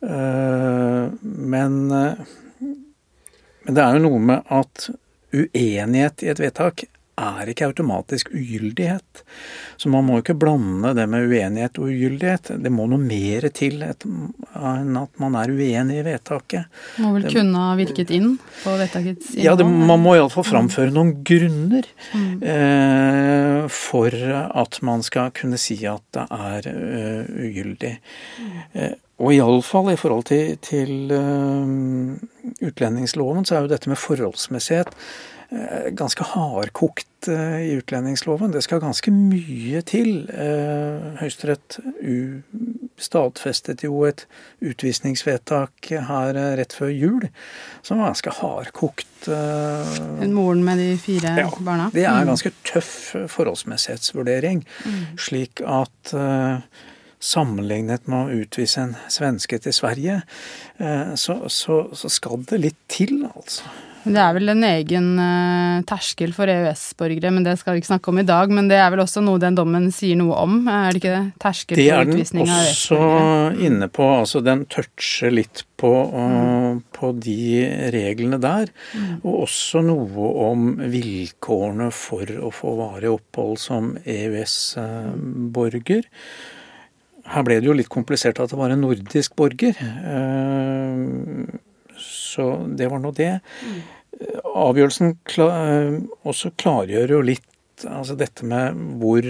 Eh, 0.03 1.11
Men, 1.23 1.77
men 3.65 3.75
det 3.77 3.83
er 3.83 3.95
jo 3.99 4.07
noe 4.09 4.19
med 4.19 4.49
at 4.51 4.89
uenighet 5.33 6.23
i 6.25 6.31
et 6.33 6.41
vedtak 6.41 6.87
er 7.21 7.51
ikke 7.53 7.67
automatisk 7.69 8.31
ugyldighet. 8.33 9.23
Så 9.77 9.91
man 9.93 10.07
må 10.07 10.19
ikke 10.21 10.37
blande 10.39 10.95
det 10.97 11.05
med 11.11 11.29
uenighet 11.29 11.77
og 11.81 11.91
ugyldighet. 11.91 12.53
Det 12.65 12.73
må 12.73 12.87
noe 12.89 13.01
mer 13.03 13.49
til 13.55 13.83
enn 13.85 14.97
at 15.01 15.21
man 15.21 15.37
er 15.39 15.53
uenig 15.53 15.99
i 16.01 16.07
vedtaket. 16.07 16.81
Må 17.03 17.13
vel 17.17 17.29
kunne 17.29 17.67
ha 17.67 17.77
virket 17.79 18.13
inn 18.15 18.39
på 18.63 18.77
vedtakets 18.81 19.35
innhold? 19.35 19.45
Ja, 19.45 19.57
det, 19.61 19.69
Man 19.93 20.03
må 20.05 20.17
iallfall 20.17 20.47
framføre 20.49 20.95
noen 20.95 21.19
grunner 21.27 21.89
eh, 22.17 23.69
for 23.73 24.17
at 24.65 24.81
man 24.87 25.05
skal 25.05 25.33
kunne 25.37 25.61
si 25.61 25.83
at 25.89 26.05
det 26.17 26.27
er 26.33 26.69
uh, 26.73 27.29
ugyldig. 27.45 27.93
Eh, 28.73 28.97
og 29.23 29.37
iallfall 29.37 29.93
i 29.93 29.99
forhold 30.01 30.25
til, 30.33 30.57
til 30.65 31.13
uh, 31.13 32.17
utlendingsloven, 32.65 33.45
så 33.47 33.59
er 33.59 33.67
jo 33.67 33.73
dette 33.75 33.93
med 33.93 34.01
forholdsmessighet 34.01 34.97
ganske 35.99 36.25
hardkokt 36.25 37.29
eh, 37.29 37.59
i 37.69 37.73
utlendingsloven. 37.77 38.53
Det 38.55 38.63
skal 38.65 38.81
ganske 38.81 39.13
mye 39.13 39.83
til. 39.85 40.25
Eh, 40.33 41.11
Høyesterett 41.21 41.77
stadfestet 43.03 43.83
jo 43.87 44.05
et 44.09 44.25
utvisningsvedtak 44.65 45.91
her 46.09 46.39
eh, 46.39 46.55
rett 46.61 46.73
før 46.77 46.93
jul 46.93 47.27
som 47.85 48.01
var 48.01 48.13
ganske 48.13 48.35
hardkokt. 48.39 49.29
eh, 49.29 50.25
Moren 50.33 50.65
med 50.65 50.79
de 50.83 50.89
fire 51.03 51.35
Ja, 51.41 51.49
barna? 51.61 51.91
det 51.95 52.07
er 52.07 52.23
en 52.23 52.33
ganske 52.33 52.53
tøff 52.69 52.95
forholdsmessighetsvurdering. 53.37 54.65
Slik 55.21 55.61
at 55.67 56.15
eh, 56.17 56.65
sammenlignet 57.23 58.09
med 58.11 58.19
å 58.33 58.43
utvise 58.43 58.83
en 58.83 58.97
svenske 59.13 59.59
til 59.63 59.75
Sverige, 59.77 60.23
eh, 60.83 61.15
så, 61.15 61.43
så, 61.53 61.85
så 61.95 62.11
skal 62.11 62.43
det 62.51 62.59
litt 62.65 62.81
til, 62.91 63.21
altså. 63.31 63.69
Det 64.03 64.19
er 64.19 64.33
vel 64.35 64.51
en 64.51 64.65
egen 64.67 65.05
uh, 65.21 65.83
terskel 65.87 66.33
for 66.35 66.51
EØS-borgere, 66.51 67.31
men 67.31 67.45
det 67.47 67.53
skal 67.61 67.77
vi 67.77 67.81
ikke 67.83 67.91
snakke 67.93 68.11
om 68.11 68.19
i 68.19 68.25
dag. 68.27 68.51
Men 68.51 68.67
det 68.71 68.79
er 68.83 68.89
vel 68.91 69.03
også 69.05 69.23
noe 69.23 69.39
den 69.43 69.55
dommen 69.59 69.93
sier 69.95 70.17
noe 70.19 70.35
om, 70.43 70.57
er 70.67 70.91
det 70.91 70.99
ikke 71.03 71.13
det? 71.15 71.27
Terskel 71.43 71.79
Det 71.79 71.85
for 71.87 71.95
er 71.95 72.05
den 72.09 72.15
utvisning 72.17 72.47
av 72.49 72.53
også 72.67 72.99
EØS-borgere. 72.99 73.61
inne 73.69 73.89
på. 73.99 74.05
altså 74.23 74.39
Den 74.43 74.65
toucher 74.73 75.31
litt 75.35 75.63
på, 75.79 75.93
uh, 76.15 76.81
på 76.99 77.07
de 77.23 77.39
reglene 77.95 78.39
der. 78.43 78.67
Og 79.23 79.45
også 79.45 79.85
noe 79.87 80.27
om 80.49 80.61
vilkårene 80.83 81.91
for 81.95 82.27
å 82.43 82.51
få 82.55 82.75
varig 82.81 83.11
opphold 83.15 83.59
som 83.63 83.95
EØS-borger. 84.03 86.03
Her 87.33 87.45
ble 87.47 87.61
det 87.63 87.69
jo 87.71 87.75
litt 87.77 87.89
komplisert 87.93 88.41
at 88.43 88.51
det 88.51 88.59
var 88.59 88.73
en 88.75 88.83
nordisk 88.83 89.37
borger. 89.39 89.77
Eh, 89.79 90.91
Så 92.33 92.49
det 92.79 92.89
var 92.93 93.03
nå 93.03 93.13
det. 93.17 93.35
Avgjørelsen 94.53 95.17
kla- 95.29 95.55
eh, 95.63 95.97
også 96.29 96.53
klargjør 96.61 97.17
jo 97.17 97.25
litt 97.33 97.49
altså 97.89 98.15
dette 98.19 98.47
med 98.47 98.79
hvor 99.01 99.27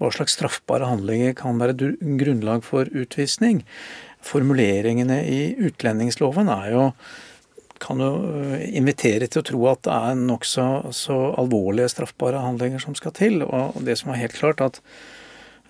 hva 0.00 0.10
slags 0.14 0.34
straffbare 0.34 0.88
handlinger 0.88 1.34
kan 1.38 1.60
være 1.60 1.92
grunnlag 2.18 2.64
for 2.66 2.88
utvisning. 2.90 3.62
Formuleringene 4.26 5.20
i 5.28 5.42
utlendingsloven 5.68 6.50
er 6.50 6.72
jo 6.74 6.86
kan 7.82 7.98
jo 7.98 8.12
eh, 8.54 8.68
invitere 8.78 9.26
til 9.26 9.42
å 9.42 9.46
tro 9.46 9.62
at 9.72 9.82
det 9.86 9.94
er 9.94 10.20
nokså 10.20 10.66
så 10.94 11.18
alvorlige 11.40 11.90
straffbare 11.90 12.42
handlinger 12.44 12.82
som 12.82 12.94
skal 12.98 13.14
til. 13.16 13.42
Og 13.42 13.80
det 13.86 13.96
som 13.98 14.12
er 14.12 14.20
helt 14.22 14.38
klart, 14.38 14.62
at 14.62 14.78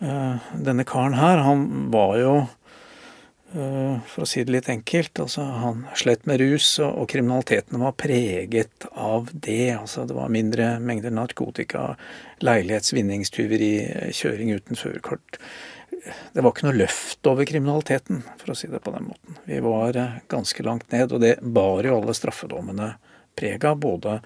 uh, 0.02 0.36
denne 0.52 0.84
karen 0.88 1.16
her, 1.16 1.40
han 1.46 1.88
var 1.94 2.18
jo 2.20 2.34
for 3.52 4.24
å 4.24 4.28
si 4.28 4.42
det 4.44 4.54
litt 4.54 4.68
enkelt, 4.72 5.18
altså 5.20 5.44
han 5.62 5.84
slet 5.98 6.24
med 6.28 6.40
rus, 6.40 6.74
og, 6.82 7.04
kriminaliteten 7.12 7.82
var 7.82 7.94
preget 8.00 8.86
av 8.92 9.28
det. 9.32 9.74
Altså 9.76 10.06
det 10.08 10.16
var 10.16 10.32
mindre 10.32 10.74
mengder 10.80 11.12
narkotika, 11.14 11.92
leilighetsvinningstyveri, 12.44 13.72
kjøring 14.16 14.54
uten 14.56 14.80
førerkort. 14.80 15.38
Det 16.32 16.42
var 16.42 16.50
ikke 16.50 16.66
noe 16.66 16.80
løft 16.80 17.28
over 17.30 17.46
kriminaliteten, 17.46 18.24
for 18.40 18.52
å 18.52 18.58
si 18.58 18.70
det 18.70 18.82
på 18.82 18.94
den 18.94 19.06
måten. 19.10 19.38
Vi 19.46 19.60
var 19.62 19.98
eh, 19.98 20.18
ganske 20.32 20.64
langt 20.66 20.88
ned, 20.94 21.12
og 21.12 21.22
det 21.22 21.36
bar 21.42 21.86
jo 21.86 22.00
alle 22.00 22.16
straffedommene 22.16 22.94
preg 23.38 23.64
av, 23.68 23.78
både 23.82 24.18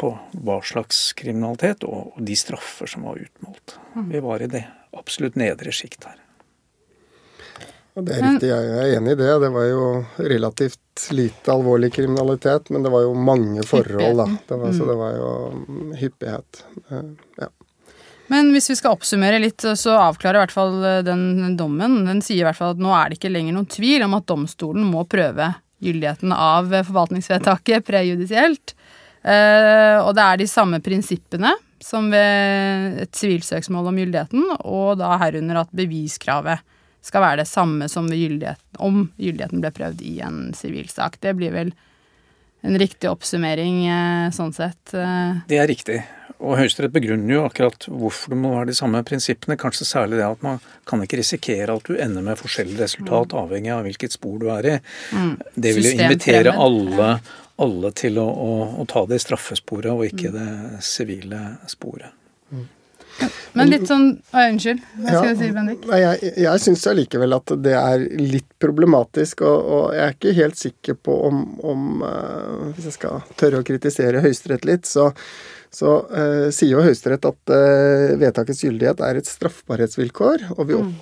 på 0.00 0.12
hva 0.44 0.58
slags 0.66 1.12
kriminalitet 1.18 1.86
og 1.86 2.16
de 2.22 2.36
straffer 2.38 2.90
som 2.90 3.06
var 3.06 3.20
utmålt. 3.22 3.78
Vi 4.10 4.22
var 4.22 4.42
i 4.42 4.50
det 4.50 4.64
absolutt 4.94 5.38
nedre 5.40 5.74
sjikt 5.74 6.06
her. 6.08 6.23
Det 7.94 8.16
er 8.16 8.24
riktig, 8.26 8.48
jeg 8.50 8.70
er 8.74 8.96
enig 8.96 9.12
i 9.14 9.18
det. 9.20 9.34
Det 9.44 9.50
var 9.54 9.66
jo 9.68 9.82
relativt 10.18 11.04
lite 11.14 11.52
alvorlig 11.52 11.92
kriminalitet, 11.94 12.70
men 12.74 12.82
det 12.82 12.90
var 12.90 13.04
jo 13.04 13.12
mange 13.14 13.62
forhold, 13.66 14.18
da. 14.18 14.26
Det 14.48 14.58
var, 14.58 14.72
Så 14.74 14.88
det 14.88 14.96
var 14.98 15.12
jo 15.14 15.28
mm, 15.54 15.92
hyppighet. 16.00 16.64
Eh, 16.90 17.04
Ja. 17.44 17.50
Men 18.32 18.54
hvis 18.54 18.70
vi 18.70 18.76
skal 18.78 18.94
oppsummere 18.96 19.36
litt, 19.38 19.60
så 19.60 19.98
avklarer 20.00 20.38
i 20.38 20.42
hvert 20.46 20.54
fall 20.54 20.78
eh, 20.80 21.02
den 21.04 21.56
dommen 21.60 22.06
Den 22.06 22.22
sier 22.24 22.40
i 22.40 22.46
hvert 22.48 22.56
fall 22.56 22.72
at 22.72 22.80
nå 22.80 22.90
er 22.96 23.10
det 23.12 23.18
ikke 23.18 23.30
lenger 23.30 23.52
noen 23.52 23.68
tvil 23.68 24.06
om 24.06 24.16
at 24.16 24.26
domstolen 24.26 24.86
må 24.88 25.04
prøve 25.04 25.50
gyldigheten 25.84 26.32
av 26.32 26.72
forvaltningsvedtaket 26.72 27.84
prejudisielt. 27.84 28.74
Eh, 29.22 30.00
og 30.00 30.14
det 30.16 30.24
er 30.24 30.40
de 30.40 30.48
samme 30.50 30.80
prinsippene 30.82 31.52
som 31.84 32.08
ved 32.10 33.02
et 33.04 33.18
sivilsøksmål 33.18 33.90
om 33.90 33.98
gyldigheten, 34.00 34.46
og 34.64 34.96
da 34.98 35.18
herunder 35.20 35.60
at 35.60 35.74
beviskravet 35.76 36.64
skal 37.04 37.24
være 37.24 37.42
det 37.42 37.48
samme 37.50 37.88
som 37.92 38.08
gyldighet, 38.08 38.60
om 38.80 39.08
gyldigheten 39.20 39.60
ble 39.60 39.72
prøvd 39.76 40.04
i 40.08 40.18
en 40.24 40.38
sivilsak. 40.56 41.20
Det 41.20 41.34
blir 41.36 41.52
vel 41.54 41.74
en 42.64 42.78
riktig 42.80 43.10
oppsummering 43.10 43.82
eh, 43.92 44.28
sånn 44.32 44.54
sett. 44.56 44.94
Eh. 44.96 45.42
Det 45.50 45.60
er 45.60 45.68
riktig. 45.68 45.98
Og 46.40 46.56
Høyesterett 46.58 46.92
begrunner 46.94 47.36
jo 47.36 47.44
akkurat 47.46 47.86
hvorfor 47.88 48.32
det 48.32 48.38
må 48.40 48.54
være 48.56 48.70
de 48.72 48.76
samme 48.76 49.02
prinsippene. 49.06 49.58
Kanskje 49.60 49.86
særlig 49.86 50.18
det 50.18 50.26
at 50.26 50.42
man 50.44 50.58
kan 50.88 51.04
ikke 51.04 51.20
risikere 51.20 51.76
at 51.76 51.86
du 51.86 51.94
ender 52.00 52.24
med 52.24 52.40
forskjellig 52.40 52.80
resultat, 52.80 53.32
mm. 53.32 53.38
avhengig 53.44 53.72
av 53.76 53.84
hvilket 53.86 54.16
spor 54.16 54.40
du 54.40 54.48
er 54.52 54.70
i. 54.72 54.74
Mm. 55.12 55.30
Det 55.54 55.76
vil 55.76 55.88
jo 55.90 55.94
invitere 55.94 56.56
alle, 56.66 57.12
alle 57.64 57.94
til 58.00 58.18
å, 58.20 58.26
å, 58.26 58.50
å, 58.80 58.88
ta 58.90 59.04
det 59.12 59.20
straffesporet 59.24 59.92
og 59.92 60.04
ikke 60.08 60.32
mm. 60.32 60.36
det 60.40 60.84
sivile 60.88 61.46
sporet. 61.70 62.16
Men 63.54 63.70
litt 63.70 63.86
sånn 63.88 64.08
å, 64.32 64.42
Unnskyld. 64.50 64.82
Hva 64.98 65.12
skal 65.12 65.28
ja, 65.28 65.34
du 65.34 65.40
si, 65.40 65.48
Bendik? 65.54 65.86
Jeg, 66.02 66.32
jeg 66.42 66.62
syns 66.64 66.84
allikevel 66.90 67.36
at 67.36 67.54
det 67.62 67.74
er 67.78 68.04
litt 68.18 68.48
problematisk, 68.62 69.44
og, 69.46 69.70
og, 69.76 69.84
jeg 69.94 70.04
er 70.04 70.16
ikke 70.16 70.36
helt 70.40 70.60
sikker 70.60 70.98
på 70.98 71.16
om, 71.28 71.42
om 71.62 72.02
uh, 72.02 72.70
Hvis 72.74 72.90
jeg 72.90 72.98
skal 72.98 73.22
tørre 73.40 73.62
å 73.62 73.66
kritisere 73.66 74.22
Høyesterett 74.24 74.66
litt, 74.68 74.90
så, 74.90 75.10
så 75.70 75.96
uh, 76.10 76.50
sier 76.54 76.74
jo 76.74 76.84
Høyesterett 76.84 77.30
at 77.30 77.54
uh, 77.54 78.14
vedtakets 78.20 78.64
gyldighet 78.66 79.02
er 79.06 79.20
et 79.20 79.30
straffbarhetsvilkår, 79.30 80.48
og 80.58 80.70
vi 80.70 80.78
mm. 80.80 80.94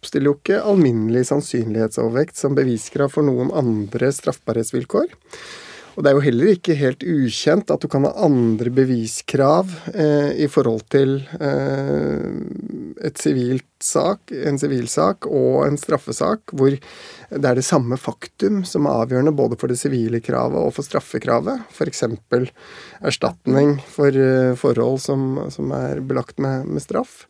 oppstiller 0.00 0.32
jo 0.32 0.36
ikke 0.38 0.62
alminnelig 0.72 1.26
sannsynlighetsovervekt 1.34 2.40
som 2.40 2.56
beviskrav 2.56 3.12
for 3.12 3.28
noen 3.28 3.52
andre 3.52 4.12
straffbarhetsvilkår. 4.16 5.12
Og 6.00 6.04
det 6.06 6.14
er 6.14 6.16
jo 6.16 6.24
heller 6.24 6.48
ikke 6.54 6.74
helt 6.80 7.02
ukjent 7.04 7.68
at 7.68 7.82
du 7.82 7.88
kan 7.92 8.06
ha 8.08 8.14
andre 8.24 8.70
beviskrav 8.72 9.68
eh, 9.92 10.30
i 10.40 10.46
forhold 10.48 10.86
til 10.88 11.18
eh, 11.36 12.22
et 13.04 13.20
sivilt 13.20 13.66
sak, 13.84 14.32
en 14.32 14.56
sivilsak 14.56 15.28
og 15.28 15.66
en 15.66 15.76
straffesak, 15.76 16.54
hvor 16.56 16.72
det 16.72 17.50
er 17.50 17.58
det 17.58 17.66
samme 17.68 18.00
faktum 18.00 18.62
som 18.64 18.88
er 18.88 19.02
avgjørende 19.02 19.34
både 19.36 19.60
for 19.60 19.68
det 19.68 19.76
sivile 19.76 20.22
kravet 20.24 20.56
og 20.56 20.72
for 20.78 20.88
straffekravet. 20.88 21.68
F.eks. 21.68 22.06
erstatning 23.04 23.76
for 23.92 24.16
eh, 24.16 24.56
forhold 24.56 25.04
som, 25.04 25.34
som, 25.52 25.68
er 25.76 26.00
belagt 26.00 26.40
med, 26.40 26.64
med 26.64 26.80
straff. 26.80 27.26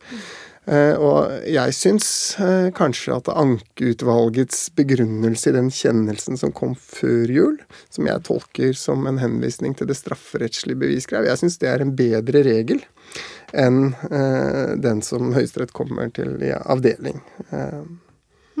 Eh, 0.69 0.93
og 0.93 1.47
jeg 1.49 1.73
syns 1.73 2.07
eh, 2.37 2.67
kanskje 2.77 3.15
at 3.15 3.31
ankeutvalgets 3.33 4.67
begrunnelse 4.77 5.49
i 5.49 5.55
den 5.55 5.71
kjennelsen 5.73 6.37
som 6.37 6.53
kom 6.53 6.75
før 6.77 7.33
jul, 7.33 7.57
som 7.89 8.05
jeg 8.05 8.21
tolker 8.27 8.77
som 8.77 9.07
en 9.09 9.17
henvisning 9.21 9.73
til 9.77 9.89
det 9.89 9.97
strafferettslige 9.97 10.77
beviskrav, 10.83 11.25
jeg 11.25 11.41
syns 11.41 11.57
det 11.63 11.71
er 11.71 11.85
en 11.85 11.95
bedre 11.97 12.45
regel 12.45 12.83
enn 13.57 13.95
eh, 14.13 14.77
den 14.79 15.01
som 15.03 15.33
Høyesterett 15.35 15.73
kommer 15.75 16.13
til 16.13 16.37
i 16.45 16.53
avdeling. 16.53 17.19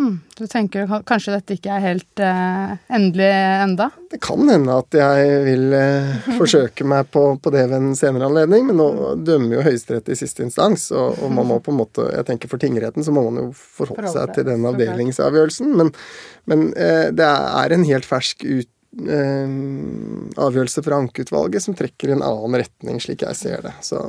Hmm, 0.01 0.15
du 0.37 0.47
tenker 0.49 0.87
kanskje 1.05 1.35
dette 1.35 1.53
ikke 1.53 1.75
er 1.75 1.83
helt 1.83 2.21
eh, 2.25 2.71
endelig 2.89 3.27
enda? 3.61 3.91
Det 4.09 4.17
kan 4.23 4.49
hende 4.49 4.77
at 4.81 4.97
jeg 4.97 5.35
vil 5.45 5.75
eh, 5.77 6.23
forsøke 6.39 6.87
meg 6.89 7.11
på, 7.13 7.27
på, 7.37 7.53
det 7.53 7.67
ved 7.67 7.77
en 7.77 7.93
senere 7.99 8.25
anledning, 8.31 8.65
men 8.71 8.79
nå 8.81 8.87
dømmer 9.21 9.59
jo 9.59 9.65
Høyesterett 9.67 10.09
i 10.09 10.17
siste 10.17 10.41
instans, 10.47 10.87
og, 10.89 11.21
og, 11.21 11.29
man 11.37 11.51
må 11.51 11.59
på 11.61 11.69
en 11.69 11.77
måte 11.83 12.07
Jeg 12.15 12.25
tenker 12.31 12.49
for 12.49 12.61
tingretten 12.61 13.05
så 13.05 13.13
må 13.13 13.27
man 13.27 13.43
jo 13.43 13.47
forholde 13.53 14.09
seg 14.15 14.33
til 14.33 14.49
den 14.49 14.65
avdelingsavgjørelsen, 14.71 15.69
men, 15.77 15.93
men 16.49 16.71
eh, 16.73 17.11
det 17.13 17.29
er 17.29 17.77
en 17.77 17.85
helt 17.91 18.09
fersk 18.09 18.47
ut 18.47 18.71
avgjørelse 18.91 20.83
fra 20.83 20.97
ankeutvalget 20.99 21.63
som 21.63 21.75
trekker 21.77 22.11
i 22.11 22.15
en 22.17 22.25
annen 22.27 22.59
retning, 22.59 22.99
slik 22.99 23.23
jeg 23.23 23.37
ser 23.39 23.63
det. 23.63 23.71
Så, 23.87 24.01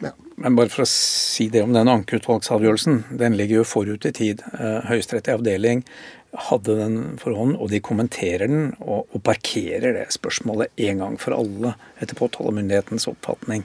ja. 0.00 0.14
Men 0.40 0.56
bare 0.56 0.72
for 0.72 0.86
å 0.86 0.88
si 0.88 1.50
det 1.52 1.60
om 1.66 1.74
den 1.76 1.90
ankeutvalgsavgjørelsen, 1.92 3.02
den 3.20 3.36
ligger 3.36 3.60
jo 3.60 3.68
forut 3.68 4.06
i 4.08 4.14
tid. 4.16 4.40
Eh, 4.56 4.80
Høyesterett 4.88 5.28
i 5.28 5.36
avdeling 5.36 5.84
hadde 6.30 6.76
den 6.78 6.96
for 7.18 7.34
hånden, 7.34 7.56
og 7.58 7.72
de 7.72 7.80
kommenterer 7.82 8.46
den 8.46 8.68
og, 8.78 9.08
og 9.10 9.22
parkerer 9.26 9.96
det 9.96 10.04
spørsmålet 10.14 10.70
en 10.86 11.00
gang 11.02 11.16
for 11.18 11.34
alle 11.34 11.72
etter 12.00 12.14
påtalemyndighetens 12.16 13.08
oppfatning. 13.10 13.64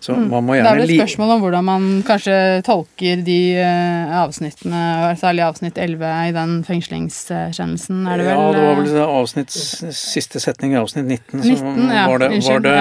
Så 0.00 0.16
mm. 0.16 0.24
man 0.32 0.46
må 0.46 0.56
gjerne... 0.56 0.70
Det 0.70 0.72
er 0.72 0.80
vel 0.80 0.94
et 0.94 1.02
spørsmål 1.02 1.34
om 1.34 1.44
hvordan 1.44 1.68
man 1.68 1.90
kanskje 2.08 2.38
tolker 2.66 3.20
de 3.26 3.38
uh, 3.60 4.16
avsnittene, 4.22 4.80
særlig 5.20 5.44
avsnitt 5.44 5.82
11 5.82 6.14
i 6.30 6.32
den 6.36 6.56
fengslingskjennelsen, 6.66 8.00
er 8.08 8.22
det 8.22 8.30
vel? 8.30 8.32
Ja, 8.32 8.48
det 8.56 8.64
var 8.64 8.80
vel 8.80 9.04
avsnitt, 9.04 9.52
siste 10.00 10.42
setning 10.42 10.72
i 10.72 10.80
avsnitt 10.80 11.04
19, 11.04 11.44
19 11.44 11.60
som 11.60 11.92
ja, 11.92 12.08
var 12.08 12.24
det, 12.24 12.32
var 12.48 12.64
det, 12.64 12.80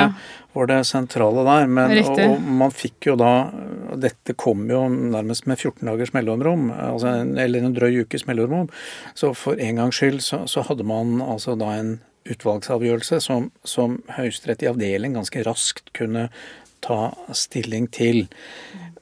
var 0.56 0.70
det 0.72 0.80
sentrale 0.88 1.44
der. 1.48 1.68
Men, 1.68 1.94
og, 2.02 2.20
og, 2.24 2.50
man 2.64 2.74
fikk 2.74 3.12
jo 3.12 3.18
da 3.20 3.32
Dette 4.02 4.34
kom 4.36 4.66
jo 4.68 4.86
nærmest 4.90 5.46
med 5.48 5.60
14 5.62 5.86
dagers 5.88 6.12
mellomrom, 6.16 6.68
altså, 6.74 7.14
eller 7.24 7.64
en 7.64 7.76
drøy 7.78 8.02
ukes 8.04 8.26
mellomrom. 8.28 8.68
Så 9.16 9.32
for 9.38 9.62
en 9.62 9.80
gangs 9.80 10.02
skyld 10.02 10.20
så, 10.26 10.42
så 10.52 10.66
hadde 10.68 10.84
man 10.88 11.22
altså 11.24 11.56
da 11.60 11.70
en 11.78 11.94
utvalgsavgjørelse 12.26 13.22
som, 13.24 13.52
som 13.64 14.00
Høyesterett 14.18 14.66
i 14.66 14.70
avdeling 14.72 15.16
ganske 15.16 15.46
raskt 15.46 15.94
kunne 15.96 16.28
ta 16.86 17.14
stilling 17.34 17.88
til. 17.94 18.26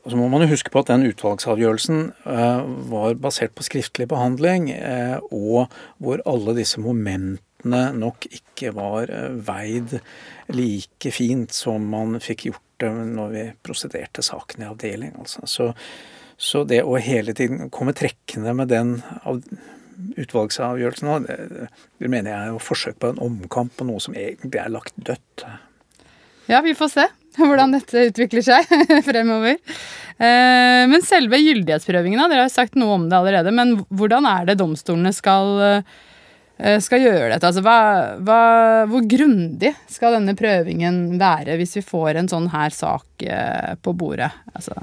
Og 0.03 0.11
så 0.11 0.19
må 0.19 0.27
man 0.31 0.43
jo 0.43 0.51
huske 0.51 0.71
på 0.71 0.83
at 0.83 0.91
den 0.91 1.07
utvalgsavgjørelsen 1.07 2.09
uh, 2.27 2.61
var 2.91 3.15
basert 3.23 3.55
på 3.55 3.65
skriftlig 3.65 4.09
behandling, 4.11 4.69
uh, 4.75 5.23
og 5.31 5.71
hvor 6.03 6.23
alle 6.27 6.57
disse 6.59 6.83
momentene 6.83 7.39
nok 7.69 8.27
ikke 8.29 8.73
var 8.75 9.11
uh, 9.11 9.29
veid 9.47 9.97
like 10.53 11.13
fint 11.15 11.53
som 11.55 11.85
man 11.91 12.19
fikk 12.23 12.47
gjort 12.49 12.61
det 12.83 12.91
når 13.13 13.31
vi 13.33 13.45
prosederte 13.63 14.25
saken 14.25 14.63
i 14.63 14.67
avdeling. 14.69 15.13
Altså. 15.19 15.45
Så, 15.47 15.69
så, 16.37 16.63
det 16.67 16.83
å 16.83 16.97
hele 16.99 17.35
tiden 17.37 17.71
komme 17.73 17.95
trekkende 17.95 18.55
med 18.57 18.73
den 18.73 18.97
utvalgsavgjørelsen 20.17 21.27
det, 21.27 21.37
det, 22.01 22.09
mener 22.09 22.31
jeg 22.33 22.47
er 22.49 22.55
å 22.55 22.61
forsøk 22.61 22.97
på 22.99 23.13
en 23.13 23.21
omkamp 23.23 23.75
på 23.77 23.87
noe 23.87 24.01
som 24.03 24.15
egentlig 24.17 24.59
er 24.59 24.73
lagt 24.73 24.95
dødt. 24.97 25.45
Ja, 26.49 26.63
vi 26.65 26.75
får 26.75 26.95
se 26.97 27.09
hvordan 27.37 27.73
dette 27.73 28.09
utvikler 28.09 28.43
seg 28.45 28.73
fremover. 29.09 29.57
Eh, 30.17 30.83
men 30.89 31.05
selve 31.05 31.39
gyldighetsprøvingen, 31.41 32.21
dere 32.29 32.45
har 32.45 32.53
sagt 32.53 32.77
noe 32.79 32.97
om 32.97 33.07
det 33.09 33.17
allerede, 33.17 33.53
men 33.55 33.79
hvordan 33.89 34.27
er 34.29 34.49
det 34.49 34.59
domstolene 34.59 35.13
skal, 35.15 35.53
eh, 35.65 35.93
skal 36.85 37.01
gjøre 37.01 37.31
dette? 37.33 37.49
Altså, 37.49 37.63
hva, 37.65 37.77
hva, 38.23 38.41
hvor 38.91 39.07
grundig 39.09 39.73
skal 39.89 40.19
denne 40.19 40.35
prøvingen 40.37 41.17
være 41.19 41.57
hvis 41.59 41.79
vi 41.79 41.85
får 41.85 42.19
en 42.21 42.29
sånn 42.31 42.51
her 42.53 42.75
sak 42.75 43.25
eh, 43.25 43.73
på 43.81 43.95
bordet? 43.97 44.29
Altså 44.53 44.77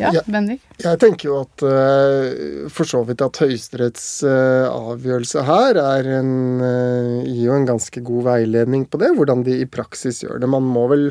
ja, 0.00 0.22
Bendik? 0.26 0.62
Jeg 0.80 0.98
tenker 1.02 1.28
jo 1.28 1.38
at 1.42 1.64
uh, 1.66 2.68
for 2.72 2.88
så 2.88 3.02
vidt 3.06 3.22
at 3.24 3.40
Høyesteretts 3.42 4.06
uh, 4.24 4.66
avgjørelse 4.70 5.44
her 5.46 5.80
er 5.80 6.10
en, 6.20 6.32
uh, 6.62 7.20
gir 7.26 7.46
jo 7.48 7.56
en 7.56 7.68
ganske 7.68 8.02
god 8.06 8.28
veiledning 8.30 8.86
på 8.88 9.00
det, 9.02 9.12
hvordan 9.16 9.44
de 9.46 9.60
i 9.60 9.68
praksis 9.70 10.22
gjør 10.24 10.40
det. 10.40 10.50
Man 10.50 10.68
må 10.68 10.86
vel 10.92 11.10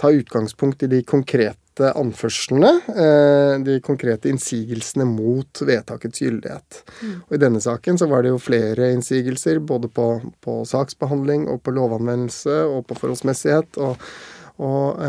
ta 0.00 0.12
utgangspunkt 0.14 0.86
i 0.86 0.90
de 0.90 1.02
konkrete 1.04 1.56
anførslene, 1.96 2.70
de 3.64 3.76
konkrete 3.80 4.28
innsigelsene 4.28 5.06
mot 5.08 5.62
vedtakets 5.64 6.20
gyldighet. 6.20 6.80
Mm. 7.00 7.14
Og 7.22 7.36
I 7.36 7.40
denne 7.40 7.62
saken 7.64 7.96
så 7.96 8.08
var 8.10 8.26
det 8.26 8.34
jo 8.34 8.40
flere 8.42 8.90
innsigelser, 8.92 9.62
både 9.64 9.88
på, 9.88 10.08
på 10.44 10.58
saksbehandling 10.68 11.46
og 11.48 11.62
på 11.64 11.72
lovanvendelse 11.78 12.58
og 12.66 12.84
på 12.90 12.98
forholdsmessighet 13.00 13.80
og, 13.80 14.10
og 14.60 15.00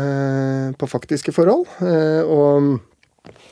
på 0.80 0.90
faktiske 0.94 1.34
forhold. 1.36 1.68
og 1.82 2.72
Eh, 2.72 2.91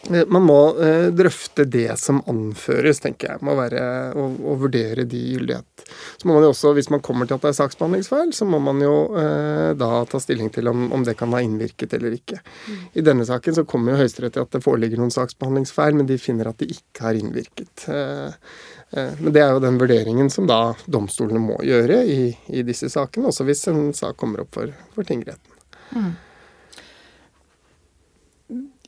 man 0.09 0.43
må 0.43 0.59
eh, 0.81 1.11
drøfte 1.13 1.67
det 1.69 1.93
som 2.01 2.23
anføres, 2.31 3.03
tenker 3.05 3.35
jeg. 3.35 3.43
Må 3.45 3.53
være 3.59 3.83
å, 4.17 4.55
vurdere 4.61 5.05
de 5.09 5.21
gyldighet. 5.35 5.85
Så 6.17 6.29
må 6.29 6.37
man 6.37 6.47
jo 6.47 6.53
også, 6.55 6.73
hvis 6.77 6.89
man 6.93 7.03
kommer 7.05 7.29
til 7.29 7.37
at 7.37 7.45
det 7.45 7.51
er 7.53 7.59
saksbehandlingsfeil, 7.59 8.33
så 8.37 8.49
må 8.49 8.63
man 8.65 8.81
jo 8.81 8.95
eh, 9.21 9.73
da 9.79 9.91
ta 10.09 10.21
stilling 10.23 10.49
til 10.55 10.71
om, 10.73 10.87
om, 10.97 11.05
det 11.05 11.19
kan 11.21 11.33
ha 11.37 11.43
innvirket 11.45 11.99
eller 11.99 12.17
ikke. 12.17 12.41
Mm. 12.41 12.81
I 12.97 13.05
denne 13.11 13.29
saken 13.29 13.59
så 13.59 13.67
kommer 13.69 13.93
jo 13.93 14.01
Høyesterett 14.01 14.39
til 14.39 14.47
at 14.47 14.57
det 14.57 14.63
foreligger 14.65 15.03
noen 15.03 15.13
saksbehandlingsfeil, 15.15 16.01
men 16.01 16.09
de 16.09 16.19
finner 16.23 16.49
at 16.49 16.63
det 16.63 16.71
ikke 16.73 17.05
har 17.05 17.21
innvirket. 17.21 17.85
Eh, 17.93 18.41
eh, 18.97 19.13
men 19.21 19.37
det 19.37 19.45
er 19.45 19.53
jo 19.53 19.63
den 19.67 19.79
vurderingen 19.83 20.33
som 20.33 20.49
da 20.49 20.63
domstolene 20.89 21.45
må 21.45 21.61
gjøre 21.67 22.01
i, 22.09 22.23
i 22.57 22.65
disse 22.67 22.89
sakene, 22.93 23.29
også 23.29 23.49
hvis 23.49 23.69
en 23.69 23.91
sak 23.97 24.17
kommer 24.21 24.47
opp 24.47 24.57
for, 24.57 24.73
for 24.97 25.13
tingretten. 25.13 25.61
Mm. 25.93 26.11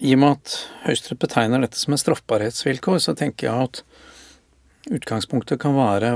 I 0.03 0.17
og 0.17 0.23
med 0.23 0.39
at 0.39 0.55
Høyesterett 0.87 1.23
betegner 1.23 1.63
dette 1.63 1.79
som 1.79 1.95
en 1.95 2.01
straffbarhetsvilkår, 2.01 2.99
så 3.05 3.15
tenker 3.19 3.49
jeg 3.49 3.69
at 3.69 3.83
utgangspunktet 4.91 5.61
kan 5.63 5.77
være 5.77 6.11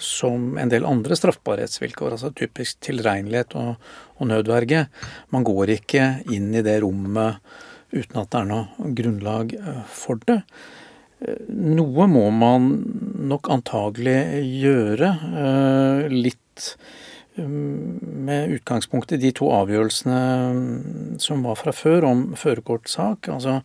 som 0.00 0.56
en 0.56 0.70
del 0.72 0.86
andre 0.88 1.16
straffbarhetsvilkår, 1.18 2.14
altså 2.16 2.32
typisk 2.36 2.80
tilregnelighet 2.86 3.56
og, 3.60 3.74
og 4.16 4.30
nødverge. 4.30 4.86
Man 5.34 5.44
går 5.44 5.74
ikke 5.76 6.06
inn 6.32 6.54
i 6.56 6.64
det 6.64 6.78
rommet 6.84 7.42
uten 7.92 8.22
at 8.22 8.30
det 8.32 8.40
er 8.40 8.48
noe 8.48 8.92
grunnlag 8.96 9.52
eh, 9.58 9.82
for 9.92 10.22
det. 10.24 10.40
Noe 11.52 12.08
må 12.10 12.24
man 12.34 12.70
nok 13.28 13.50
antagelig 13.52 14.16
gjøre. 14.62 15.10
Eh, 15.42 16.14
litt 16.14 16.72
med 17.36 18.52
utgangspunkt 18.58 19.12
i 19.12 19.20
de 19.20 19.30
to 19.32 19.48
avgjørelsene 19.54 20.20
mm, 20.52 21.18
som 21.22 21.44
var 21.46 21.56
fra 21.60 21.72
før 21.72 22.04
om 22.10 22.24
førerkortsak. 22.36 23.30
Altså, 23.32 23.60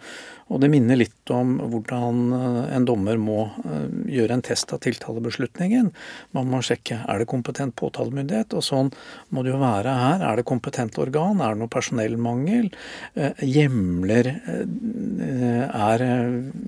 og 0.48 0.62
det 0.64 0.70
minner 0.72 1.00
litt 1.00 1.32
om 1.34 1.58
hvordan 1.60 2.20
eh, 2.38 2.60
en 2.78 2.86
dommer 2.88 3.20
må 3.20 3.40
eh, 3.68 3.88
gjøre 4.18 4.38
en 4.38 4.44
test 4.46 4.72
av 4.76 4.80
tiltalebeslutningen. 4.86 5.90
Man 6.38 6.52
må 6.52 6.62
sjekke 6.64 7.02
er 7.04 7.22
det 7.22 7.28
kompetent 7.32 7.76
påtalemyndighet, 7.80 8.56
og 8.56 8.64
sånn 8.64 8.92
må 9.36 9.44
det 9.44 9.52
jo 9.52 9.62
være 9.62 9.96
her. 10.00 10.24
Er 10.24 10.40
det 10.40 10.48
kompetent 10.48 11.00
organ? 11.04 11.42
Er 11.44 11.56
det 11.56 11.62
noe 11.64 11.74
personellmangel? 11.74 12.72
Eh, 13.16 13.44
hjemler 13.44 14.30
Er 15.18 16.02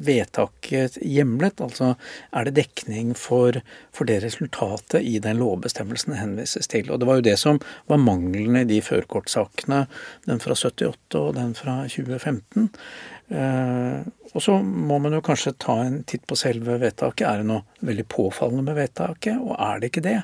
vedtaket 0.05 0.97
hjemlet? 1.05 1.61
Altså 1.63 1.93
er 2.35 2.47
det 2.47 2.57
dekning 2.59 3.13
for, 3.17 3.61
for 3.95 4.09
det 4.09 4.19
resultatet 4.25 5.05
i 5.05 5.17
den 5.23 5.39
lovbestemmelsen 5.39 6.17
henvises 6.19 6.67
til? 6.71 6.91
Og 6.91 6.99
det 6.99 7.07
var 7.09 7.19
jo 7.19 7.27
det 7.29 7.37
som 7.39 7.61
var 7.89 8.01
mangelen 8.03 8.59
i 8.59 8.67
de 8.67 8.81
førerkortsakene, 8.83 9.85
den 10.27 10.43
fra 10.43 10.57
78 10.57 11.19
og 11.19 11.33
den 11.37 11.55
fra 11.57 11.81
2015. 11.87 12.69
Eh, 13.69 14.08
og 14.34 14.43
så 14.43 14.60
må 14.62 14.99
man 15.01 15.15
jo 15.17 15.21
kanskje 15.25 15.55
ta 15.58 15.79
en 15.84 16.01
titt 16.08 16.25
på 16.29 16.38
selve 16.38 16.77
vedtaket. 16.82 17.25
Er 17.27 17.41
det 17.41 17.49
noe 17.49 17.86
veldig 17.86 18.05
påfallende 18.12 18.65
med 18.67 18.77
vedtaket? 18.77 19.39
Og 19.41 19.55
er 19.58 19.82
det 19.82 19.91
ikke 19.91 20.05
det, 20.05 20.17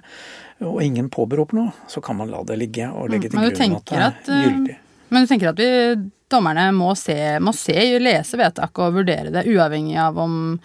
og 0.65 0.81
ingen 0.84 1.10
påberoper 1.13 1.60
noe, 1.60 1.73
så 1.91 2.03
kan 2.05 2.19
man 2.19 2.31
la 2.34 2.43
det 2.47 2.60
ligge 2.62 2.89
og 2.91 3.10
legge 3.12 3.31
til 3.31 3.39
Mm, 3.39 3.49
grunn 3.49 3.77
at 3.79 3.86
det 3.89 3.97
er 3.97 4.08
at, 4.08 4.29
eh, 4.29 4.45
gyldig. 4.45 4.77
Men 5.10 5.21
du 5.21 5.27
tenker 5.27 5.49
at 5.49 5.60
vi, 5.62 5.69
dommerne 6.29 6.71
må 6.73 6.95
se, 6.97 7.39
må 7.39 7.53
se, 7.53 7.75
lese 7.99 8.38
vedtaket 8.38 8.79
og 8.88 8.97
vurdere 8.99 9.34
det, 9.34 9.45
uavhengig 9.45 9.97
av 10.01 10.17
om 10.17 10.60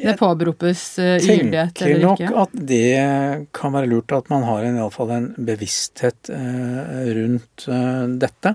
det 0.00 0.16
påberopes 0.18 0.82
ikke? 0.98 1.50
Jeg 1.52 1.72
tenker 1.76 2.00
nok 2.02 2.22
at 2.42 2.54
det 2.54 3.48
kan 3.56 3.74
være 3.74 3.90
lurt 3.90 4.12
at 4.16 4.30
man 4.32 4.46
har 4.48 4.64
iallfall 4.64 5.12
en 5.14 5.28
bevissthet 5.36 6.32
eh, 6.32 7.12
rundt 7.16 7.66
eh, 7.68 8.04
dette. 8.20 8.54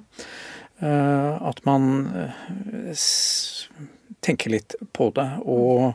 Eh, 0.83 1.47
at 1.47 1.61
man 1.63 2.09
eh, 2.19 2.95
tenker 4.25 4.51
litt 4.51 4.75
på 4.95 5.09
det. 5.15 5.27
Og 5.47 5.93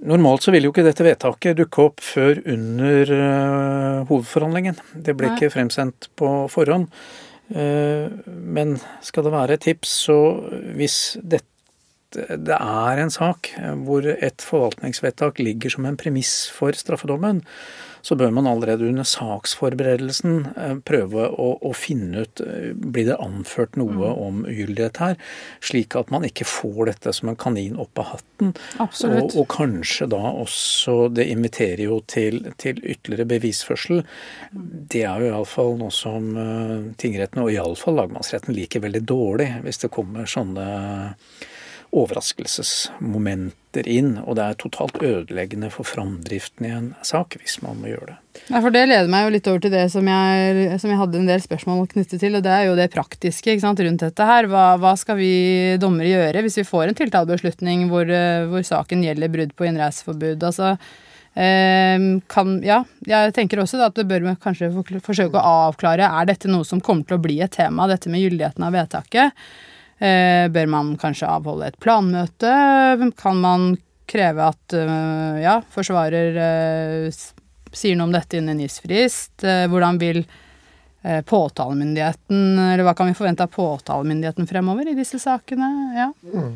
normalt 0.00 0.46
så 0.46 0.54
vil 0.54 0.66
jo 0.66 0.72
ikke 0.74 0.86
dette 0.86 1.06
vedtaket 1.06 1.58
dukke 1.60 1.86
opp 1.90 2.02
før 2.02 2.42
under 2.50 3.14
eh, 3.16 4.00
hovedforhandlingen. 4.10 4.80
Det 4.94 5.14
ble 5.18 5.34
ikke 5.34 5.52
fremsendt 5.54 6.10
på 6.18 6.48
forhånd. 6.52 6.90
Men 7.50 8.76
skal 9.02 9.24
det 9.26 9.30
være 9.34 9.56
et 9.56 9.64
tips, 9.64 9.94
så 10.06 10.16
hvis 10.78 10.98
dette 11.18 11.48
det 12.10 12.56
er 12.56 12.98
en 12.98 13.10
sak 13.14 13.52
hvor 13.86 14.02
et 14.02 14.42
forvaltningsvedtak 14.42 15.38
ligger 15.38 15.70
som 15.70 15.84
en 15.86 15.98
premiss 15.98 16.48
for 16.50 16.74
straffedommen, 16.74 17.38
så 18.02 18.16
bør 18.16 18.32
man 18.34 18.48
allerede 18.50 18.88
under 18.88 19.06
saksforberedelsen 19.06 20.36
eh, 20.56 20.74
prøve 20.86 21.26
å, 21.28 21.50
å 21.60 21.72
finne 21.76 22.24
ut 22.24 22.42
eh, 22.44 22.72
Blir 22.80 23.08
det 23.10 23.18
anført 23.22 23.76
noe 23.80 24.12
om 24.12 24.42
ugyldighet 24.48 25.00
her? 25.02 25.18
Slik 25.64 25.96
at 25.98 26.12
man 26.14 26.24
ikke 26.26 26.46
får 26.48 26.92
dette 26.92 27.14
som 27.16 27.30
en 27.32 27.38
kanin 27.40 27.78
opp 27.80 28.00
av 28.00 28.10
hatten. 28.14 28.54
Og, 28.80 29.36
og 29.36 29.46
kanskje 29.52 30.08
da 30.10 30.20
også 30.30 31.10
Det 31.14 31.26
inviterer 31.30 31.84
jo 31.86 32.00
til, 32.10 32.42
til 32.60 32.80
ytterligere 32.80 33.28
bevisførsel. 33.34 34.02
Det 34.50 35.04
er 35.04 35.22
jo 35.22 35.32
iallfall 35.32 35.76
noe 35.80 35.94
som 35.94 36.32
eh, 36.40 36.90
tingretten, 37.00 37.42
og 37.44 37.52
iallfall 37.52 37.98
lagmannsretten, 38.00 38.56
liker 38.56 38.84
veldig 38.84 39.04
dårlig 39.06 39.50
hvis 39.64 39.82
det 39.84 39.92
kommer 39.92 40.28
sånne 40.30 40.66
overraskelsesmomenter 41.90 43.86
inn, 43.90 44.18
og 44.22 44.36
det 44.38 44.44
er 44.44 44.58
totalt 44.58 44.98
ødeleggende 45.02 45.70
for 45.74 45.86
framdriften 45.86 46.66
i 46.66 46.72
en 46.74 46.88
sak 47.06 47.36
hvis 47.40 47.56
man 47.64 47.80
må 47.82 47.90
gjøre 47.90 48.12
det. 48.12 48.16
Ja, 48.46 48.60
for 48.60 48.70
Det 48.74 48.84
leder 48.86 49.10
meg 49.10 49.24
jo 49.24 49.34
litt 49.34 49.48
over 49.50 49.60
til 49.64 49.74
det 49.74 49.90
som 49.92 50.06
jeg, 50.06 50.78
som 50.82 50.90
jeg 50.92 51.00
hadde 51.00 51.18
en 51.18 51.30
del 51.30 51.42
spørsmål 51.42 51.88
knyttet 51.90 52.22
til, 52.22 52.38
og 52.38 52.44
det 52.46 52.52
er 52.54 52.64
jo 52.68 52.78
det 52.78 52.92
praktiske 52.94 53.56
sant, 53.62 53.82
rundt 53.82 54.04
dette 54.06 54.26
her. 54.26 54.46
Hva, 54.50 54.64
hva 54.82 54.94
skal 54.98 55.18
vi 55.18 55.32
dommere 55.82 56.12
gjøre 56.12 56.44
hvis 56.46 56.60
vi 56.62 56.68
får 56.68 56.84
en 56.88 56.98
tiltalebeslutning 56.98 57.88
hvor, 57.90 58.06
eh, 58.06 58.46
hvor 58.50 58.62
saken 58.66 59.02
gjelder 59.06 59.32
brudd 59.34 59.54
på 59.58 59.66
innreiseforbud? 59.66 60.46
Altså, 60.46 60.76
eh, 61.34 61.98
kan, 62.30 62.54
ja, 62.66 62.84
jeg 63.06 63.34
tenker 63.34 63.62
også 63.62 63.82
at 63.86 63.98
det 63.98 64.06
bør 64.10 64.28
vi 64.28 64.36
kanskje 64.46 64.70
forsøke 65.02 65.38
å 65.38 65.56
avklare 65.70 66.06
er 66.06 66.30
dette 66.30 66.50
noe 66.50 66.66
som 66.66 66.82
kommer 66.82 67.06
til 67.06 67.18
å 67.18 67.24
bli 67.26 67.40
et 67.42 67.54
tema, 67.58 67.90
dette 67.90 68.12
med 68.12 68.22
gyldigheten 68.22 68.66
av 68.66 68.78
vedtaket. 68.78 69.42
Eh, 70.00 70.48
bør 70.48 70.68
man 70.72 70.94
kanskje 71.00 71.28
avholde 71.28 71.68
et 71.68 71.80
planmøte? 71.82 72.52
Kan 73.20 73.42
man 73.42 73.74
kreve 74.08 74.46
at 74.48 74.76
eh, 74.76 75.42
ja, 75.42 75.58
forsvarer 75.74 76.38
eh, 76.40 77.18
sier 77.70 77.98
noe 77.98 78.08
om 78.08 78.14
dette 78.14 78.40
innen 78.40 78.62
en 78.64 78.72
frist? 78.80 79.44
Hvordan 79.44 80.00
vil 80.00 80.24
påtalemyndigheten, 81.00 82.58
eller 82.60 82.84
hva 82.84 82.92
kan 82.92 83.08
vi 83.08 83.14
forvente 83.16 83.46
av 83.46 83.52
påtalemyndigheten 83.54 84.44
fremover 84.44 84.90
i 84.90 84.96
disse 84.98 85.16
sakene? 85.22 85.68
Ja, 85.96 86.10
mm. 86.20 86.50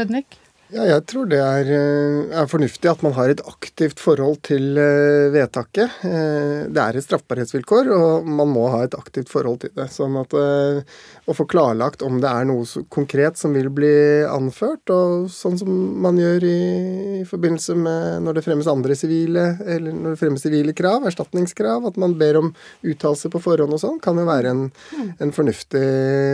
Vednik? 0.00 0.34
Ja, 0.72 0.86
jeg 0.88 1.02
tror 1.04 1.26
det 1.28 1.38
er, 1.44 1.68
eh, 1.68 2.38
er 2.40 2.46
fornuftig 2.48 2.88
at 2.88 3.02
man 3.04 3.12
har 3.12 3.28
et 3.28 3.42
aktivt 3.44 4.00
forhold 4.00 4.38
til 4.48 4.78
eh, 4.80 5.28
vedtaket. 5.34 5.98
Eh, 6.08 6.64
Det 6.72 6.80
er 6.80 6.96
et 6.96 7.04
straffbarhetsvilkår, 7.04 7.90
og 7.92 8.24
man 8.24 8.48
må 8.48 8.70
ha 8.72 8.80
et 8.84 8.94
aktivt 8.96 9.28
forhold 9.28 9.60
til 9.60 9.74
det. 9.76 9.90
Sånn 9.92 10.16
at 10.16 10.32
å 10.32 11.34
få 11.36 11.44
klarlagt 11.46 12.02
om 12.02 12.16
det 12.22 12.30
er 12.30 12.46
noe 12.48 12.64
konkret 12.88 13.36
som 13.36 13.52
vil 13.52 13.68
bli 13.68 14.24
anført, 14.24 14.88
og 14.88 15.28
sånn 15.28 15.58
som 15.60 15.68
man 16.00 16.16
gjør 16.16 16.46
i, 16.48 16.62
i 17.20 17.24
forbindelse 17.28 17.76
med 17.76 18.24
når 18.24 18.38
det 18.38 18.44
fremmes 18.46 18.70
andre 18.70 18.96
sivile, 18.96 19.44
eller 19.60 19.92
når 19.92 20.16
det 20.16 20.22
fremmes 20.22 20.42
sivile 20.42 20.72
krav, 20.76 21.04
erstatningskrav, 21.04 21.84
at 21.90 22.00
man 22.00 22.16
ber 22.16 22.40
om 22.40 22.50
uttalelse 22.82 23.28
på 23.28 23.42
forhånd 23.44 23.76
og 23.76 23.82
sånn, 23.84 24.00
kan 24.00 24.16
jo 24.16 24.24
være 24.28 24.54
en, 24.54 24.64
en 25.20 25.34
fornuftig 25.36 25.84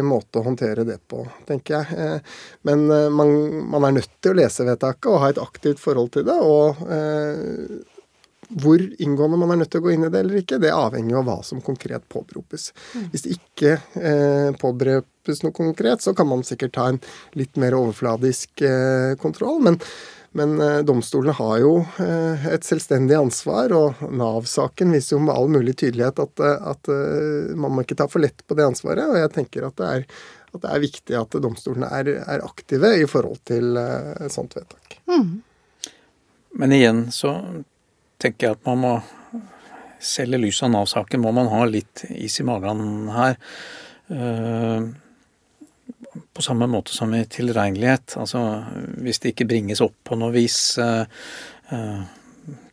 måte 0.07 0.39
å 0.39 0.47
håndtere 0.47 0.87
det 0.87 1.01
på, 1.11 1.27
tenker 1.51 1.81
jeg. 1.81 2.23
Men 2.63 2.87
man, 3.15 3.37
man 3.75 3.91
er 3.91 3.99
nødt 3.99 4.20
til 4.21 4.35
å 4.35 4.41
lese 4.41 4.67
vedtaket 4.69 5.09
og 5.11 5.23
ha 5.23 5.33
et 5.33 5.41
aktivt 5.43 5.81
forhold 5.83 6.13
til 6.17 6.27
det. 6.29 6.37
Og 6.37 6.85
eh, 6.91 7.81
hvor 8.51 8.83
inngående 8.83 9.39
man 9.39 9.55
er 9.55 9.61
nødt 9.61 9.71
til 9.71 9.83
å 9.83 9.87
gå 9.87 9.93
inn 9.95 10.07
i 10.07 10.11
det 10.11 10.25
eller 10.25 10.41
ikke, 10.41 10.59
det 10.63 10.73
avhenger 10.75 11.15
jo 11.15 11.21
av 11.21 11.29
hva 11.29 11.37
som 11.47 11.63
konkret 11.63 12.07
påberopes. 12.11 12.71
Hvis 13.13 13.27
det 13.27 13.37
ikke 13.37 13.77
eh, 14.01 14.49
påberopes 14.59 15.45
noe 15.45 15.55
konkret, 15.55 16.03
så 16.03 16.15
kan 16.19 16.29
man 16.31 16.43
sikkert 16.47 16.75
ta 16.75 16.89
en 16.91 16.99
litt 17.39 17.61
mer 17.61 17.77
overfladisk 17.79 18.65
eh, 18.67 19.15
kontroll. 19.23 19.61
Men, 19.63 19.79
men 20.35 20.57
eh, 20.63 20.81
domstolene 20.87 21.37
har 21.39 21.61
jo 21.63 21.77
eh, 22.03 22.51
et 22.55 22.67
selvstendig 22.67 23.21
ansvar, 23.21 23.75
og 23.77 24.03
Nav-saken 24.11 24.97
viser 24.97 25.17
jo 25.17 25.23
med 25.29 25.35
all 25.37 25.51
mulig 25.51 25.77
tydelighet 25.79 26.23
at, 26.23 26.43
eh, 26.43 26.69
at 26.75 26.93
man 27.55 27.77
må 27.77 27.87
ikke 27.87 28.01
ta 28.03 28.11
for 28.11 28.23
lett 28.23 28.43
på 28.47 28.59
det 28.59 28.67
ansvaret. 28.67 29.07
Og 29.07 29.19
jeg 29.21 29.35
tenker 29.37 29.71
at 29.71 29.79
det 29.79 29.95
er, 29.95 30.07
at 30.55 30.63
det 30.65 30.71
er 30.75 30.83
viktig 30.83 31.17
at 31.19 31.37
domstolene 31.43 31.89
er, 31.95 32.13
er 32.25 32.45
aktive 32.47 32.93
i 33.01 33.07
forhold 33.11 33.41
til 33.49 33.77
eh, 33.81 34.13
et 34.27 34.35
sånt 34.35 34.57
vedtak. 34.59 34.99
Men 36.61 36.75
igjen 36.75 37.07
så 37.15 37.35
tenker 38.21 38.49
jeg 38.49 38.59
at 38.59 38.67
man 38.67 38.83
må 38.83 38.95
selv 40.01 40.35
i 40.35 40.41
lys 40.47 40.63
av 40.65 40.73
Nav-saken 40.73 41.21
må 41.21 41.33
man 41.37 41.51
ha 41.53 41.65
litt 41.69 42.05
is 42.11 42.41
i 42.41 42.47
magen 42.49 43.11
her. 43.15 43.37
Eh, 44.09 44.89
På 46.35 46.43
samme 46.43 46.67
måte 46.67 46.91
som 46.97 47.13
i 47.15 47.25
tilregnelighet. 47.31 48.17
Altså 48.19 48.41
hvis 49.05 49.21
det 49.23 49.35
ikke 49.35 49.47
bringes 49.53 49.83
opp 49.85 49.95
på 50.05 50.17
noe 50.19 50.33
vis 50.35 50.79
eh, 50.83 51.05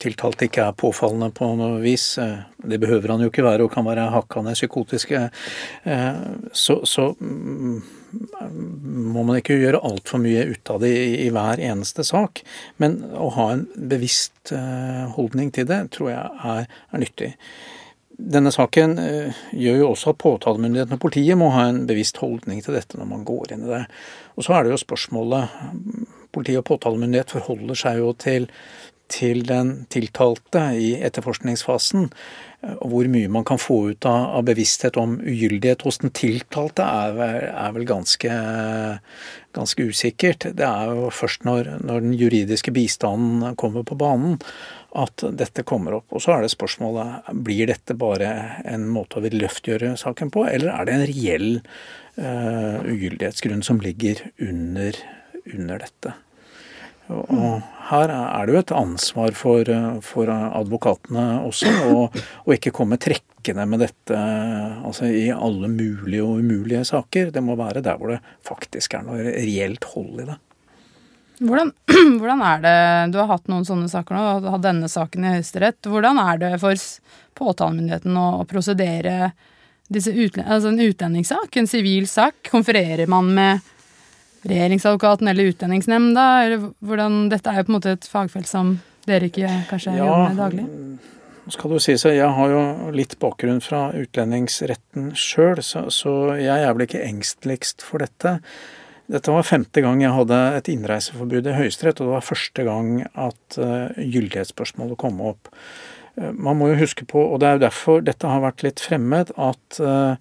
tiltalte 0.02 0.48
ikke 0.48 0.66
er 0.68 0.76
påfallende 0.78 1.30
på 1.36 1.50
noe 1.60 1.80
vis, 1.84 2.18
eh, 2.22 2.44
det 2.58 2.80
behøver 2.82 3.14
han 3.14 3.24
jo 3.24 3.32
ikke 3.32 3.46
være 3.46 3.66
og 3.66 3.72
kan 3.74 3.86
være 3.88 4.10
hakkande 4.14 4.56
psykotiske, 4.58 5.22
eh, 5.84 6.20
så, 6.52 6.80
så 6.88 7.10
mm, 7.20 7.80
må 9.14 9.24
man 9.28 9.40
ikke 9.40 9.58
gjøre 9.60 9.84
altfor 9.88 10.22
mye 10.24 10.46
ut 10.52 10.74
av 10.74 10.84
det 10.84 10.92
i, 10.98 11.30
hver 11.34 11.62
eneste 11.64 12.06
sak. 12.08 12.44
Men 12.82 13.00
å 13.14 13.32
ha 13.38 13.50
en 13.56 13.66
bevisst 13.76 14.54
eh, 14.56 15.08
holdning 15.18 15.52
til 15.56 15.68
det 15.70 15.82
tror 15.96 16.14
jeg 16.14 16.46
er, 16.54 16.70
er 16.92 17.04
nyttig. 17.04 17.34
Denne 18.18 18.50
saken 18.50 18.96
gjør 19.54 19.76
jo 19.78 19.90
også 19.92 20.10
at 20.10 20.18
påtalemyndigheten 20.24 20.96
og 20.96 21.02
politiet 21.04 21.38
må 21.38 21.52
ha 21.54 21.68
en 21.70 21.84
bevisst 21.86 22.18
holdning 22.18 22.64
til 22.66 22.74
dette 22.74 22.98
når 22.98 23.12
man 23.12 23.28
går 23.28 23.54
inn 23.54 23.68
i 23.68 23.70
det. 23.70 23.84
Og 24.34 24.48
så 24.48 24.56
er 24.58 24.66
det 24.66 24.74
jo 24.74 24.80
spørsmålet 24.82 25.60
Politi 26.34 26.58
og 26.60 26.66
påtalemyndighet 26.68 27.34
forholder 27.38 27.80
seg 27.80 28.02
jo 28.02 28.12
til, 28.20 28.48
til 29.12 29.44
den 29.48 29.86
tiltalte 29.94 30.70
i 30.78 30.96
etterforskningsfasen. 31.02 32.12
hvor 32.82 33.06
mye 33.08 33.30
man 33.30 33.44
kan 33.46 33.60
få 33.62 33.92
ut 33.92 34.06
av, 34.10 34.42
bevissthet 34.44 34.98
om 34.98 35.20
ugyldighet 35.22 35.84
hos 35.86 36.00
den 36.02 36.10
tiltalte, 36.10 36.82
er, 36.82 37.46
er 37.54 37.76
vel 37.76 37.86
ganske, 37.86 38.32
ganske 39.54 39.86
usikkert. 39.86 40.50
Det 40.58 40.66
er 40.66 40.90
jo 40.90 41.12
først 41.14 41.46
når, 41.46 41.70
når 41.86 42.02
den 42.02 42.18
juridiske 42.18 42.74
bistanden 42.74 43.56
kommer 43.62 43.86
på 43.86 43.96
banen 43.96 44.40
at 44.98 45.24
dette 45.38 45.66
kommer 45.68 46.00
opp. 46.00 46.10
Og 46.10 46.24
så 46.24 46.34
er 46.34 46.44
det 46.44 46.54
spørsmålet 46.54 47.30
blir 47.46 47.70
dette 47.70 47.96
bare 47.98 48.32
en 48.66 48.88
måte 48.90 49.22
å 49.22 49.24
løftgjøre 49.24 49.96
saken 50.00 50.34
på, 50.34 50.48
eller 50.50 50.74
er 50.74 50.88
det 50.88 50.96
en 50.96 51.08
reell 51.12 51.50
uh, 52.18 52.82
ugyldighetsgrunn 52.88 53.66
som 53.66 53.82
ligger 53.84 54.26
under, 54.42 54.98
under 55.54 55.86
dette. 55.86 56.18
Og, 57.08 57.30
og 57.32 57.62
her 57.88 58.12
er 58.12 58.48
det 58.48 58.54
jo 58.56 58.62
et 58.62 58.74
ansvar 58.76 59.36
for, 59.38 59.70
for 60.04 60.32
advokatene 60.32 61.28
også, 61.48 61.72
å 62.44 62.56
ikke 62.56 62.74
komme 62.76 63.00
trekkende 63.00 63.64
med 63.70 63.86
dette 63.86 64.18
altså 64.18 65.08
i 65.08 65.30
alle 65.32 65.70
mulige 65.72 66.26
og 66.26 66.42
umulige 66.44 66.84
saker. 66.88 67.32
Det 67.32 67.44
må 67.44 67.56
være 67.60 67.86
der 67.86 68.00
hvor 68.00 68.12
det 68.12 68.20
faktisk 68.48 68.98
er 68.98 69.08
noe 69.08 69.24
reelt 69.38 69.88
hold 69.94 70.26
i 70.26 70.28
det. 70.28 70.38
Hvordan, 71.38 71.72
hvordan, 72.20 72.42
er 72.42 72.64
det 72.64 72.78
Du 73.14 73.20
har 73.22 73.30
hatt 73.30 73.48
noen 73.52 73.66
sånne 73.68 73.90
saker 73.92 74.16
nå, 74.16 74.24
du 74.42 74.50
har 74.50 74.58
hatt 74.58 74.66
denne 74.66 74.90
saken 74.90 75.24
i 75.24 75.36
Høyesterett. 75.38 75.80
Hvordan 75.86 76.20
er 76.24 76.42
det 76.42 76.52
for 76.64 76.88
påtalemyndigheten 77.38 78.18
å, 78.18 78.28
prosedere 78.50 79.32
disse 79.88 80.12
utlend, 80.12 80.50
altså 80.50 80.74
en 80.74 80.82
utlendingssak, 80.84 81.56
en 81.56 81.70
sivil 81.70 82.08
sak? 82.10 82.42
Konfererer 82.52 83.08
man 83.12 83.30
med 83.38 83.74
regjeringsadvokaten 84.50 85.30
eller 85.32 85.52
Utlendingsnemnda? 85.52 86.28
Eller 86.46 86.70
hvordan, 86.80 87.28
dette 87.34 87.52
er 87.52 87.62
jo 87.62 87.68
på 87.68 87.74
en 87.74 87.80
måte 87.80 87.96
et 87.98 88.10
fagfelt 88.10 88.50
som 88.50 88.78
dere 89.08 89.30
ikke 89.30 89.52
kanskje 89.70 89.96
ja, 89.96 90.04
jobber 90.04 90.34
med 90.34 90.44
daglig? 90.44 90.68
skal 91.54 91.72
du 91.72 91.80
si 91.80 91.96
så 92.00 92.12
Jeg 92.12 92.28
har 92.36 92.52
jo 92.52 92.92
litt 92.96 93.18
bakgrunn 93.22 93.62
fra 93.64 93.88
utlendingsretten 93.96 95.14
sjøl, 95.18 95.62
så, 95.64 95.88
så 95.94 96.36
jeg 96.40 96.64
er 96.64 96.74
vel 96.76 96.88
ikke 96.88 97.06
engsteligst 97.06 97.86
for 97.86 98.04
dette. 98.04 98.38
Dette 99.08 99.32
var 99.32 99.48
femte 99.48 99.84
gang 99.84 100.02
jeg 100.04 100.12
hadde 100.12 100.40
et 100.58 100.72
innreiseforbud 100.74 101.48
i 101.48 101.56
Høyesterett, 101.56 102.02
og 102.02 102.10
det 102.10 102.16
var 102.18 102.28
første 102.28 102.68
gang 102.68 102.90
at 103.08 103.60
uh, 103.62 103.96
gyldighetsspørsmålet 103.96 105.00
kom 105.00 105.22
opp. 105.24 105.48
Uh, 106.20 106.34
man 106.36 106.60
må 106.60 106.74
jo 106.74 106.82
huske 106.82 107.08
på, 107.08 107.24
og 107.24 107.40
det 107.40 107.48
er 107.48 107.56
jo 107.56 107.66
derfor 107.70 108.04
dette 108.04 108.28
har 108.34 108.44
vært 108.44 108.66
litt 108.68 108.84
fremmed, 108.84 109.32
at 109.40 109.80
uh, 109.80 110.20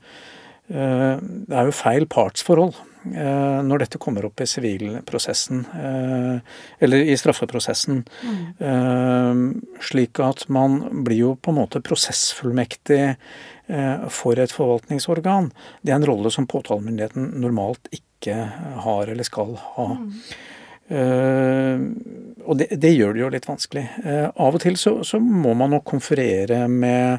det 0.67 1.55
er 1.55 1.69
jo 1.69 1.75
feil 1.79 2.09
partsforhold 2.11 2.75
når 3.15 3.83
dette 3.83 4.01
kommer 4.03 4.27
opp 4.27 4.41
i 4.43 4.49
sivilprosessen, 4.51 5.61
eller 6.79 7.05
i 7.07 7.17
straffeprosessen. 7.17 8.01
Mm. 8.27 9.45
Slik 9.85 10.21
at 10.25 10.47
man 10.53 10.81
blir 11.07 11.21
jo 11.21 11.35
på 11.37 11.53
en 11.53 11.61
måte 11.61 11.83
prosessfullmektig 11.85 13.03
for 14.15 14.43
et 14.43 14.55
forvaltningsorgan. 14.55 15.53
Det 15.83 15.95
er 15.95 16.01
en 16.01 16.09
rolle 16.11 16.33
som 16.35 16.49
påtalemyndigheten 16.51 17.33
normalt 17.43 17.91
ikke 17.93 18.07
ikke 18.17 18.37
har 18.83 19.07
eller 19.07 19.27
skal 19.27 19.57
ha. 19.61 19.89
Mm. 19.97 20.13
Uh, 20.87 21.81
og 22.47 22.59
det, 22.61 22.69
det, 22.79 22.93
gjør 22.95 23.15
det 23.15 23.23
jo 23.25 23.33
litt 23.35 23.49
vanskelig. 23.49 23.85
Uh, 24.05 24.29
av 24.31 24.55
og 24.55 24.63
til 24.63 24.79
så, 24.79 25.01
så 25.05 25.21
må 25.21 25.55
man 25.59 25.75
nok 25.75 25.87
konferere 25.89 26.67
med, 26.71 27.19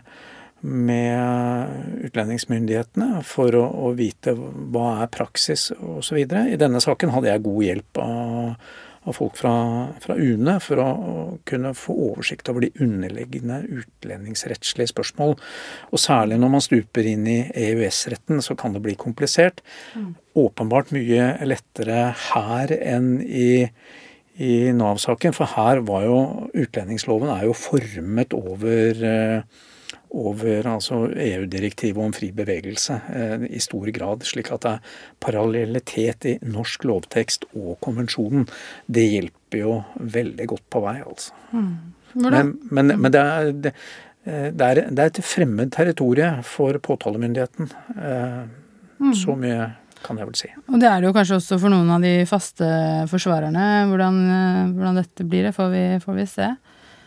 med 0.61 2.07
utlendingsmyndighetene 2.07 3.21
for 3.27 3.55
å, 3.57 3.63
å, 3.87 3.93
vite 3.97 4.33
hva 4.33 5.03
er 5.03 5.13
praksis 5.13 5.69
osv. 5.77 6.17
I 6.17 6.59
denne 6.59 6.81
saken 6.83 7.13
hadde 7.13 7.31
jeg 7.31 7.45
god 7.45 7.63
hjelp 7.67 8.03
av 8.03 8.67
av 9.07 9.15
folk 9.15 9.37
fra, 9.39 9.53
fra, 10.03 10.15
UNE 10.19 10.57
for 10.63 10.81
å, 10.83 10.87
kunne 11.47 11.73
få 11.77 11.95
oversikt 12.09 12.49
over 12.51 12.65
de 12.65 12.83
underliggende 12.83 13.61
utlendingsrettslige 13.79 14.91
spørsmål. 14.91 15.37
Og 15.91 16.01
særlig 16.01 16.39
når 16.41 16.51
man 16.57 16.65
stuper 16.65 17.07
inn 17.07 17.23
i 17.31 17.37
EØS-retten, 17.47 18.41
så 18.43 18.57
kan 18.59 18.75
det 18.75 18.83
bli 18.83 18.97
komplisert. 18.99 19.63
Mm. 19.95 20.11
Åpenbart 20.43 20.91
mye 20.95 21.29
lettere 21.47 22.09
her 22.31 22.75
enn 22.77 23.13
i, 23.23 23.69
i 24.43 24.53
Nav-saken, 24.75 25.35
for 25.37 25.55
her 25.55 25.85
var 25.87 26.03
jo 26.07 26.19
utlendingsloven 26.51 27.31
er 27.31 27.47
jo 27.47 27.55
formet 27.57 28.35
over 28.35 29.07
eh, 29.07 29.63
over 30.15 30.67
altså 30.71 31.01
EU-direktivet 31.11 31.99
om 31.99 32.13
fri 32.15 32.29
bevegelse 32.35 32.99
eh, 33.11 33.45
i 33.51 33.59
stor 33.63 33.89
grad, 33.95 34.25
slik 34.27 34.51
at 34.55 34.63
det 34.63 34.73
er 34.77 34.97
parallellitet 35.23 36.27
i 36.29 36.35
norsk 36.47 36.87
lovtekst 36.87 37.47
og 37.53 37.77
konvensjonen. 37.83 38.47
Det 38.87 39.05
hjelper 39.07 39.63
jo 39.63 39.79
veldig 39.99 40.47
godt 40.53 40.67
på 40.73 40.83
vei, 40.85 40.99
altså. 41.03 41.35
Mm. 41.51 41.73
Men, 42.17 42.53
men, 42.71 42.93
men 42.95 43.13
det, 43.13 43.21
er, 43.21 43.51
det, 43.65 43.73
eh, 44.25 44.47
det, 44.53 44.69
er, 44.69 44.81
det, 44.87 45.01
er, 45.01 45.11
et 45.11 45.25
fremmed 45.25 45.73
territorium 45.75 46.39
for 46.47 46.79
påtalemyndigheten. 46.83 47.69
Eh, 47.97 48.39
mm. 49.03 49.13
Så 49.17 49.35
mye 49.37 49.73
kan 50.05 50.19
jeg 50.21 50.29
vel 50.29 50.39
si. 50.39 50.49
Og 50.69 50.79
det 50.79 50.87
er 50.87 51.01
det 51.01 51.09
jo 51.09 51.13
kanskje 51.15 51.41
også 51.41 51.59
for 51.59 51.73
noen 51.73 51.89
av 51.91 52.03
de 52.05 52.15
faste 52.29 52.67
forsvarerne. 53.11 53.67
Hvordan, 53.91 54.19
hvordan 54.77 54.99
dette 55.01 55.25
blir, 55.27 55.49
det 55.49 55.55
får 55.57 55.71
vi, 55.73 55.85
får 56.03 56.19
vi 56.21 56.27
se. 56.31 56.51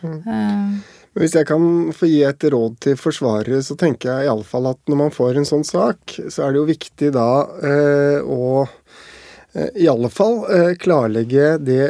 Mm. 0.01 0.17
Uh, 0.25 1.00
hvis 1.19 1.33
jeg 1.35 1.47
kan 1.49 1.63
få 1.95 2.07
gi 2.07 2.21
et 2.23 2.43
råd 2.53 2.77
til 2.85 2.99
forsvarere, 2.99 3.59
så 3.65 3.75
tenker 3.79 4.13
jeg 4.13 4.29
iallfall 4.29 4.69
at 4.71 4.79
når 4.87 4.99
man 5.05 5.15
får 5.15 5.41
en 5.41 5.47
sånn 5.47 5.65
sak, 5.67 6.15
så 6.31 6.45
er 6.45 6.53
det 6.53 6.61
jo 6.61 6.69
viktig 6.69 7.09
da 7.17 7.31
eh, 7.67 8.23
å 8.23 8.63
eh, 8.63 9.67
i 9.83 9.89
alle 9.91 10.07
fall 10.13 10.37
eh, 10.47 10.71
klarlegge 10.79 11.57
det 11.59 11.81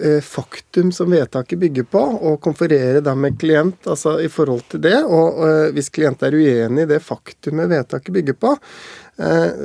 eh, 0.00 0.24
faktum 0.24 0.94
som 0.96 1.12
vedtaket 1.12 1.60
bygger 1.60 1.90
på, 1.92 2.06
og 2.30 2.40
konferere 2.40 3.04
da 3.04 3.12
med 3.12 3.36
klient 3.42 3.84
altså 3.84 4.16
i 4.24 4.30
forhold 4.32 4.64
til 4.72 4.80
det. 4.88 4.96
Og 5.04 5.44
eh, 5.44 5.68
hvis 5.76 5.92
klient 5.92 6.24
er 6.24 6.40
uenig 6.40 6.88
i 6.88 6.92
det 6.94 7.02
faktumet 7.04 7.68
vedtaket 7.68 8.16
bygger 8.16 8.40
på, 8.40 8.56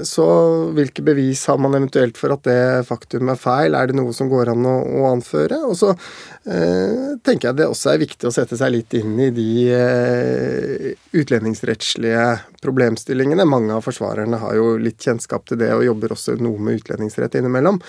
så 0.04 0.26
hvilke 0.76 1.04
bevis 1.06 1.46
har 1.48 1.60
man 1.62 1.78
eventuelt 1.78 2.18
for 2.20 2.34
at 2.36 2.44
det 2.44 2.88
faktum 2.89 3.30
er 3.32 3.39
feil? 3.39 3.78
Er 3.78 3.88
det 3.88 3.96
noe 3.96 4.12
som 4.15 4.28
går 4.32 4.52
an 4.52 4.68
å, 4.68 4.76
å 5.00 5.06
anføre? 5.13 5.62
Og 5.70 5.78
så 5.80 5.94
eh, 5.94 7.15
tenker 7.24 7.50
jeg 7.50 7.60
det 7.62 7.70
også 7.70 7.94
er 7.94 8.02
viktig 8.04 8.28
å 8.28 8.34
sette 8.36 8.60
seg 8.60 8.74
litt 8.74 8.98
inn 9.00 9.15
i 9.24 9.30
de 9.36 9.48
eh, 9.72 10.89
utlendingsrettslige 11.15 12.28
problemstillingene. 12.65 13.48
Mange 13.48 13.78
av 13.78 13.86
forsvarerne 13.86 14.41
har 14.41 14.58
jo 14.60 14.76
litt 14.82 15.00
kjennskap 15.06 15.48
til 15.48 15.62
det 15.62 15.72
og 15.76 15.86
jobber 15.88 16.18
også 16.18 16.36
noe 16.41 16.60
med 16.60 16.82
utlendingsrett 16.82 17.39
innimellom. 17.39 17.80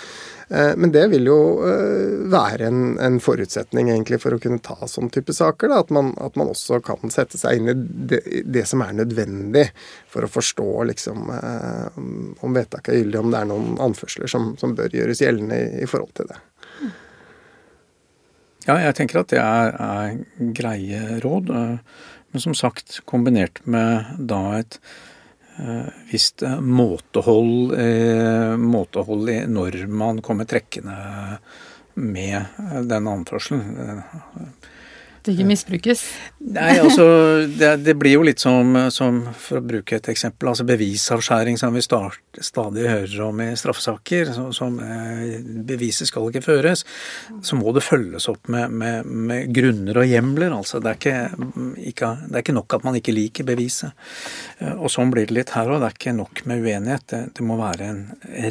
Eh, 0.49 0.77
men 0.77 0.93
det 0.93 1.07
vil 1.11 1.27
jo 1.27 1.39
eh, 1.67 2.27
være 2.31 2.69
en, 2.69 2.83
en, 3.03 3.19
forutsetning 3.23 3.91
egentlig 3.91 4.21
for 4.23 4.37
å 4.37 4.39
kunne 4.43 4.63
ta 4.63 4.87
sånn 4.87 5.11
type 5.11 5.35
saker. 5.35 5.73
Da, 5.73 5.81
at, 5.83 5.91
man, 5.95 6.13
at, 6.23 6.37
man, 6.39 6.53
også 6.53 6.79
kan 6.87 7.11
sette 7.11 7.41
seg 7.41 7.59
inn 7.59 7.73
i 7.73 7.75
det, 8.13 8.21
det, 8.47 8.63
som 8.71 8.85
er 8.85 8.95
nødvendig 8.95 9.67
for 10.13 10.27
å 10.27 10.31
forstå 10.31 10.69
liksom, 10.93 11.33
eh, 11.35 11.99
om 12.47 12.59
vedtaket 12.59 12.95
er 12.95 13.03
gyldig, 13.03 13.23
om 13.25 13.35
det 13.35 13.41
er 13.41 13.51
noen 13.51 13.81
anførsler 13.89 14.31
som, 14.31 14.53
som 14.61 14.77
bør 14.79 14.95
gjøres 14.95 15.25
gjeldende 15.25 15.59
i, 15.59 15.73
i, 15.83 15.91
forhold 15.91 16.15
til 16.21 16.31
det. 16.31 16.39
Ja, 18.69 18.79
jeg 18.83 18.95
tenker 18.99 19.23
at 19.23 19.35
det 19.35 19.43
er, 19.43 19.75
er 19.83 20.55
greie 20.55 21.19
råd. 21.23 21.51
Men 21.51 22.43
som 22.43 22.55
sagt, 22.59 23.01
kombinert 23.07 23.63
med 23.67 24.15
da 24.31 24.41
et 24.61 24.79
visst 26.11 26.43
eh, 26.43 26.61
måtehold, 26.61 27.79
eh, 27.79 28.57
måtehold 28.57 29.31
når 29.49 29.87
man 29.89 30.23
kommer 30.23 30.45
trekkende 30.45 30.97
med 31.95 32.45
den 32.85 33.09
anførselen 33.09 34.03
det 35.27 35.35
ikke 35.35 35.49
misbrukes? 35.49 36.03
Nei, 36.57 36.77
altså 36.79 37.07
det, 37.51 37.73
det, 37.85 37.95
blir 37.99 38.17
jo 38.17 38.25
litt 38.27 38.43
som, 38.43 38.77
som, 38.95 39.23
for 39.35 39.61
å 39.61 39.65
bruke 39.67 39.99
et 39.99 40.09
eksempel, 40.13 40.51
altså 40.53 40.67
bevisavskjæring 40.69 41.59
som 41.61 41.75
vi 41.77 41.83
start, 41.85 42.21
stadig 42.45 42.87
hører 42.89 43.25
om 43.27 43.43
i 43.43 43.49
straffesaker. 43.59 44.33
Som, 44.37 44.53
som 44.57 44.79
eh, 44.83 45.37
beviset 45.67 46.11
skal 46.11 46.31
ikke 46.31 46.45
føres. 46.45 46.85
Så 47.43 47.59
må 47.59 47.75
det 47.77 47.85
følges 47.87 48.29
opp 48.33 48.51
med, 48.53 48.71
med, 48.71 49.07
med 49.07 49.53
grunner 49.55 50.03
og 50.03 50.09
hjemler. 50.09 50.55
Altså 50.57 50.81
det 50.83 50.93
er, 50.93 51.01
ikke, 51.01 51.51
ikke, 51.93 52.13
det 52.27 52.33
er, 52.33 52.45
ikke, 52.45 52.57
nok 52.57 52.79
at 52.79 52.87
man 52.87 52.99
ikke 53.01 53.17
liker 53.17 53.49
beviset. 53.49 53.95
Eh, 54.59 54.75
og 54.75 54.91
sånn 54.93 55.13
blir 55.15 55.29
det 55.29 55.39
litt 55.41 55.55
her 55.57 55.71
òg. 55.71 55.83
Det 55.83 55.91
er 55.91 56.01
ikke 56.01 56.17
nok 56.17 56.45
med 56.49 56.65
uenighet. 56.65 57.07
Det, 57.13 57.23
det, 57.37 57.47
må 57.47 57.59
være 57.61 57.93
en 57.93 58.03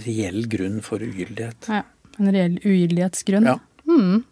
reell 0.05 0.45
grunn 0.51 0.79
for 0.85 1.03
ugyldighet. 1.03 1.69
Ja, 1.71 1.83
en 2.19 2.33
reell 2.35 2.59
ugyldighetsgrunn. 2.63 3.53
Ja. 3.53 3.59
Hmm. 3.85 4.23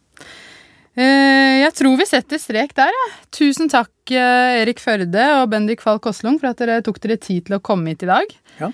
Eh, 0.93 1.63
jeg 1.63 1.73
tror 1.73 1.97
vi 1.97 2.06
setter 2.06 2.41
strek 2.41 2.73
der, 2.77 2.93
jeg. 2.93 3.12
Tusen 3.34 3.69
takk, 3.71 3.91
eh, 4.13 4.62
Erik 4.62 4.82
Førde 4.84 5.25
og 5.39 5.49
Bendik 5.49 5.82
Falk 5.82 6.06
Oslung, 6.06 6.38
for 6.39 6.51
at 6.51 6.62
dere 6.62 6.84
tok 6.86 6.99
dere 7.01 7.17
tid 7.17 7.47
til 7.47 7.58
å 7.58 7.63
komme 7.63 7.93
hit 7.93 8.06
i 8.06 8.12
dag. 8.12 8.36
Ja. 8.60 8.69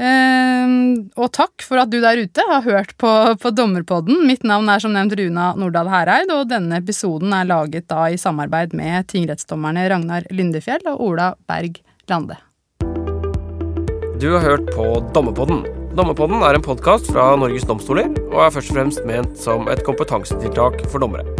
Eh, 0.00 0.74
og 1.14 1.30
takk 1.34 1.62
for 1.66 1.78
at 1.82 1.90
du 1.90 2.00
der 2.02 2.18
ute 2.24 2.42
har 2.48 2.62
hørt 2.66 2.96
på, 2.98 3.10
på 3.38 3.54
Dommerpodden. 3.54 4.26
Mitt 4.26 4.42
navn 4.42 4.68
er 4.72 4.82
som 4.82 4.94
nevnt 4.94 5.14
Runa 5.18 5.52
Nordahl 5.58 5.90
Hereid, 5.92 6.30
og 6.34 6.48
denne 6.50 6.80
episoden 6.82 7.34
er 7.36 7.46
laget 7.46 7.86
da 7.90 8.08
i 8.10 8.18
samarbeid 8.18 8.74
med 8.74 9.06
tingrettsdommerne 9.12 9.86
Ragnar 9.90 10.26
Lindefjell 10.34 10.86
og 10.90 11.04
Ola 11.06 11.34
Berg 11.46 11.82
Lande. 12.10 12.38
Du 14.20 14.32
har 14.34 14.42
hørt 14.42 14.66
på 14.74 14.88
Dommerpodden. 15.14 15.62
Dommerpodden 15.96 16.42
er 16.46 16.58
en 16.58 16.64
podkast 16.64 17.08
fra 17.10 17.30
Norges 17.40 17.64
domstoler 17.66 18.10
og 18.30 18.42
er 18.44 18.52
først 18.54 18.74
og 18.74 18.76
fremst 18.78 19.06
ment 19.08 19.38
som 19.40 19.70
et 19.72 19.82
kompetansetiltak 19.86 20.84
for 20.90 21.02
dommere. 21.02 21.39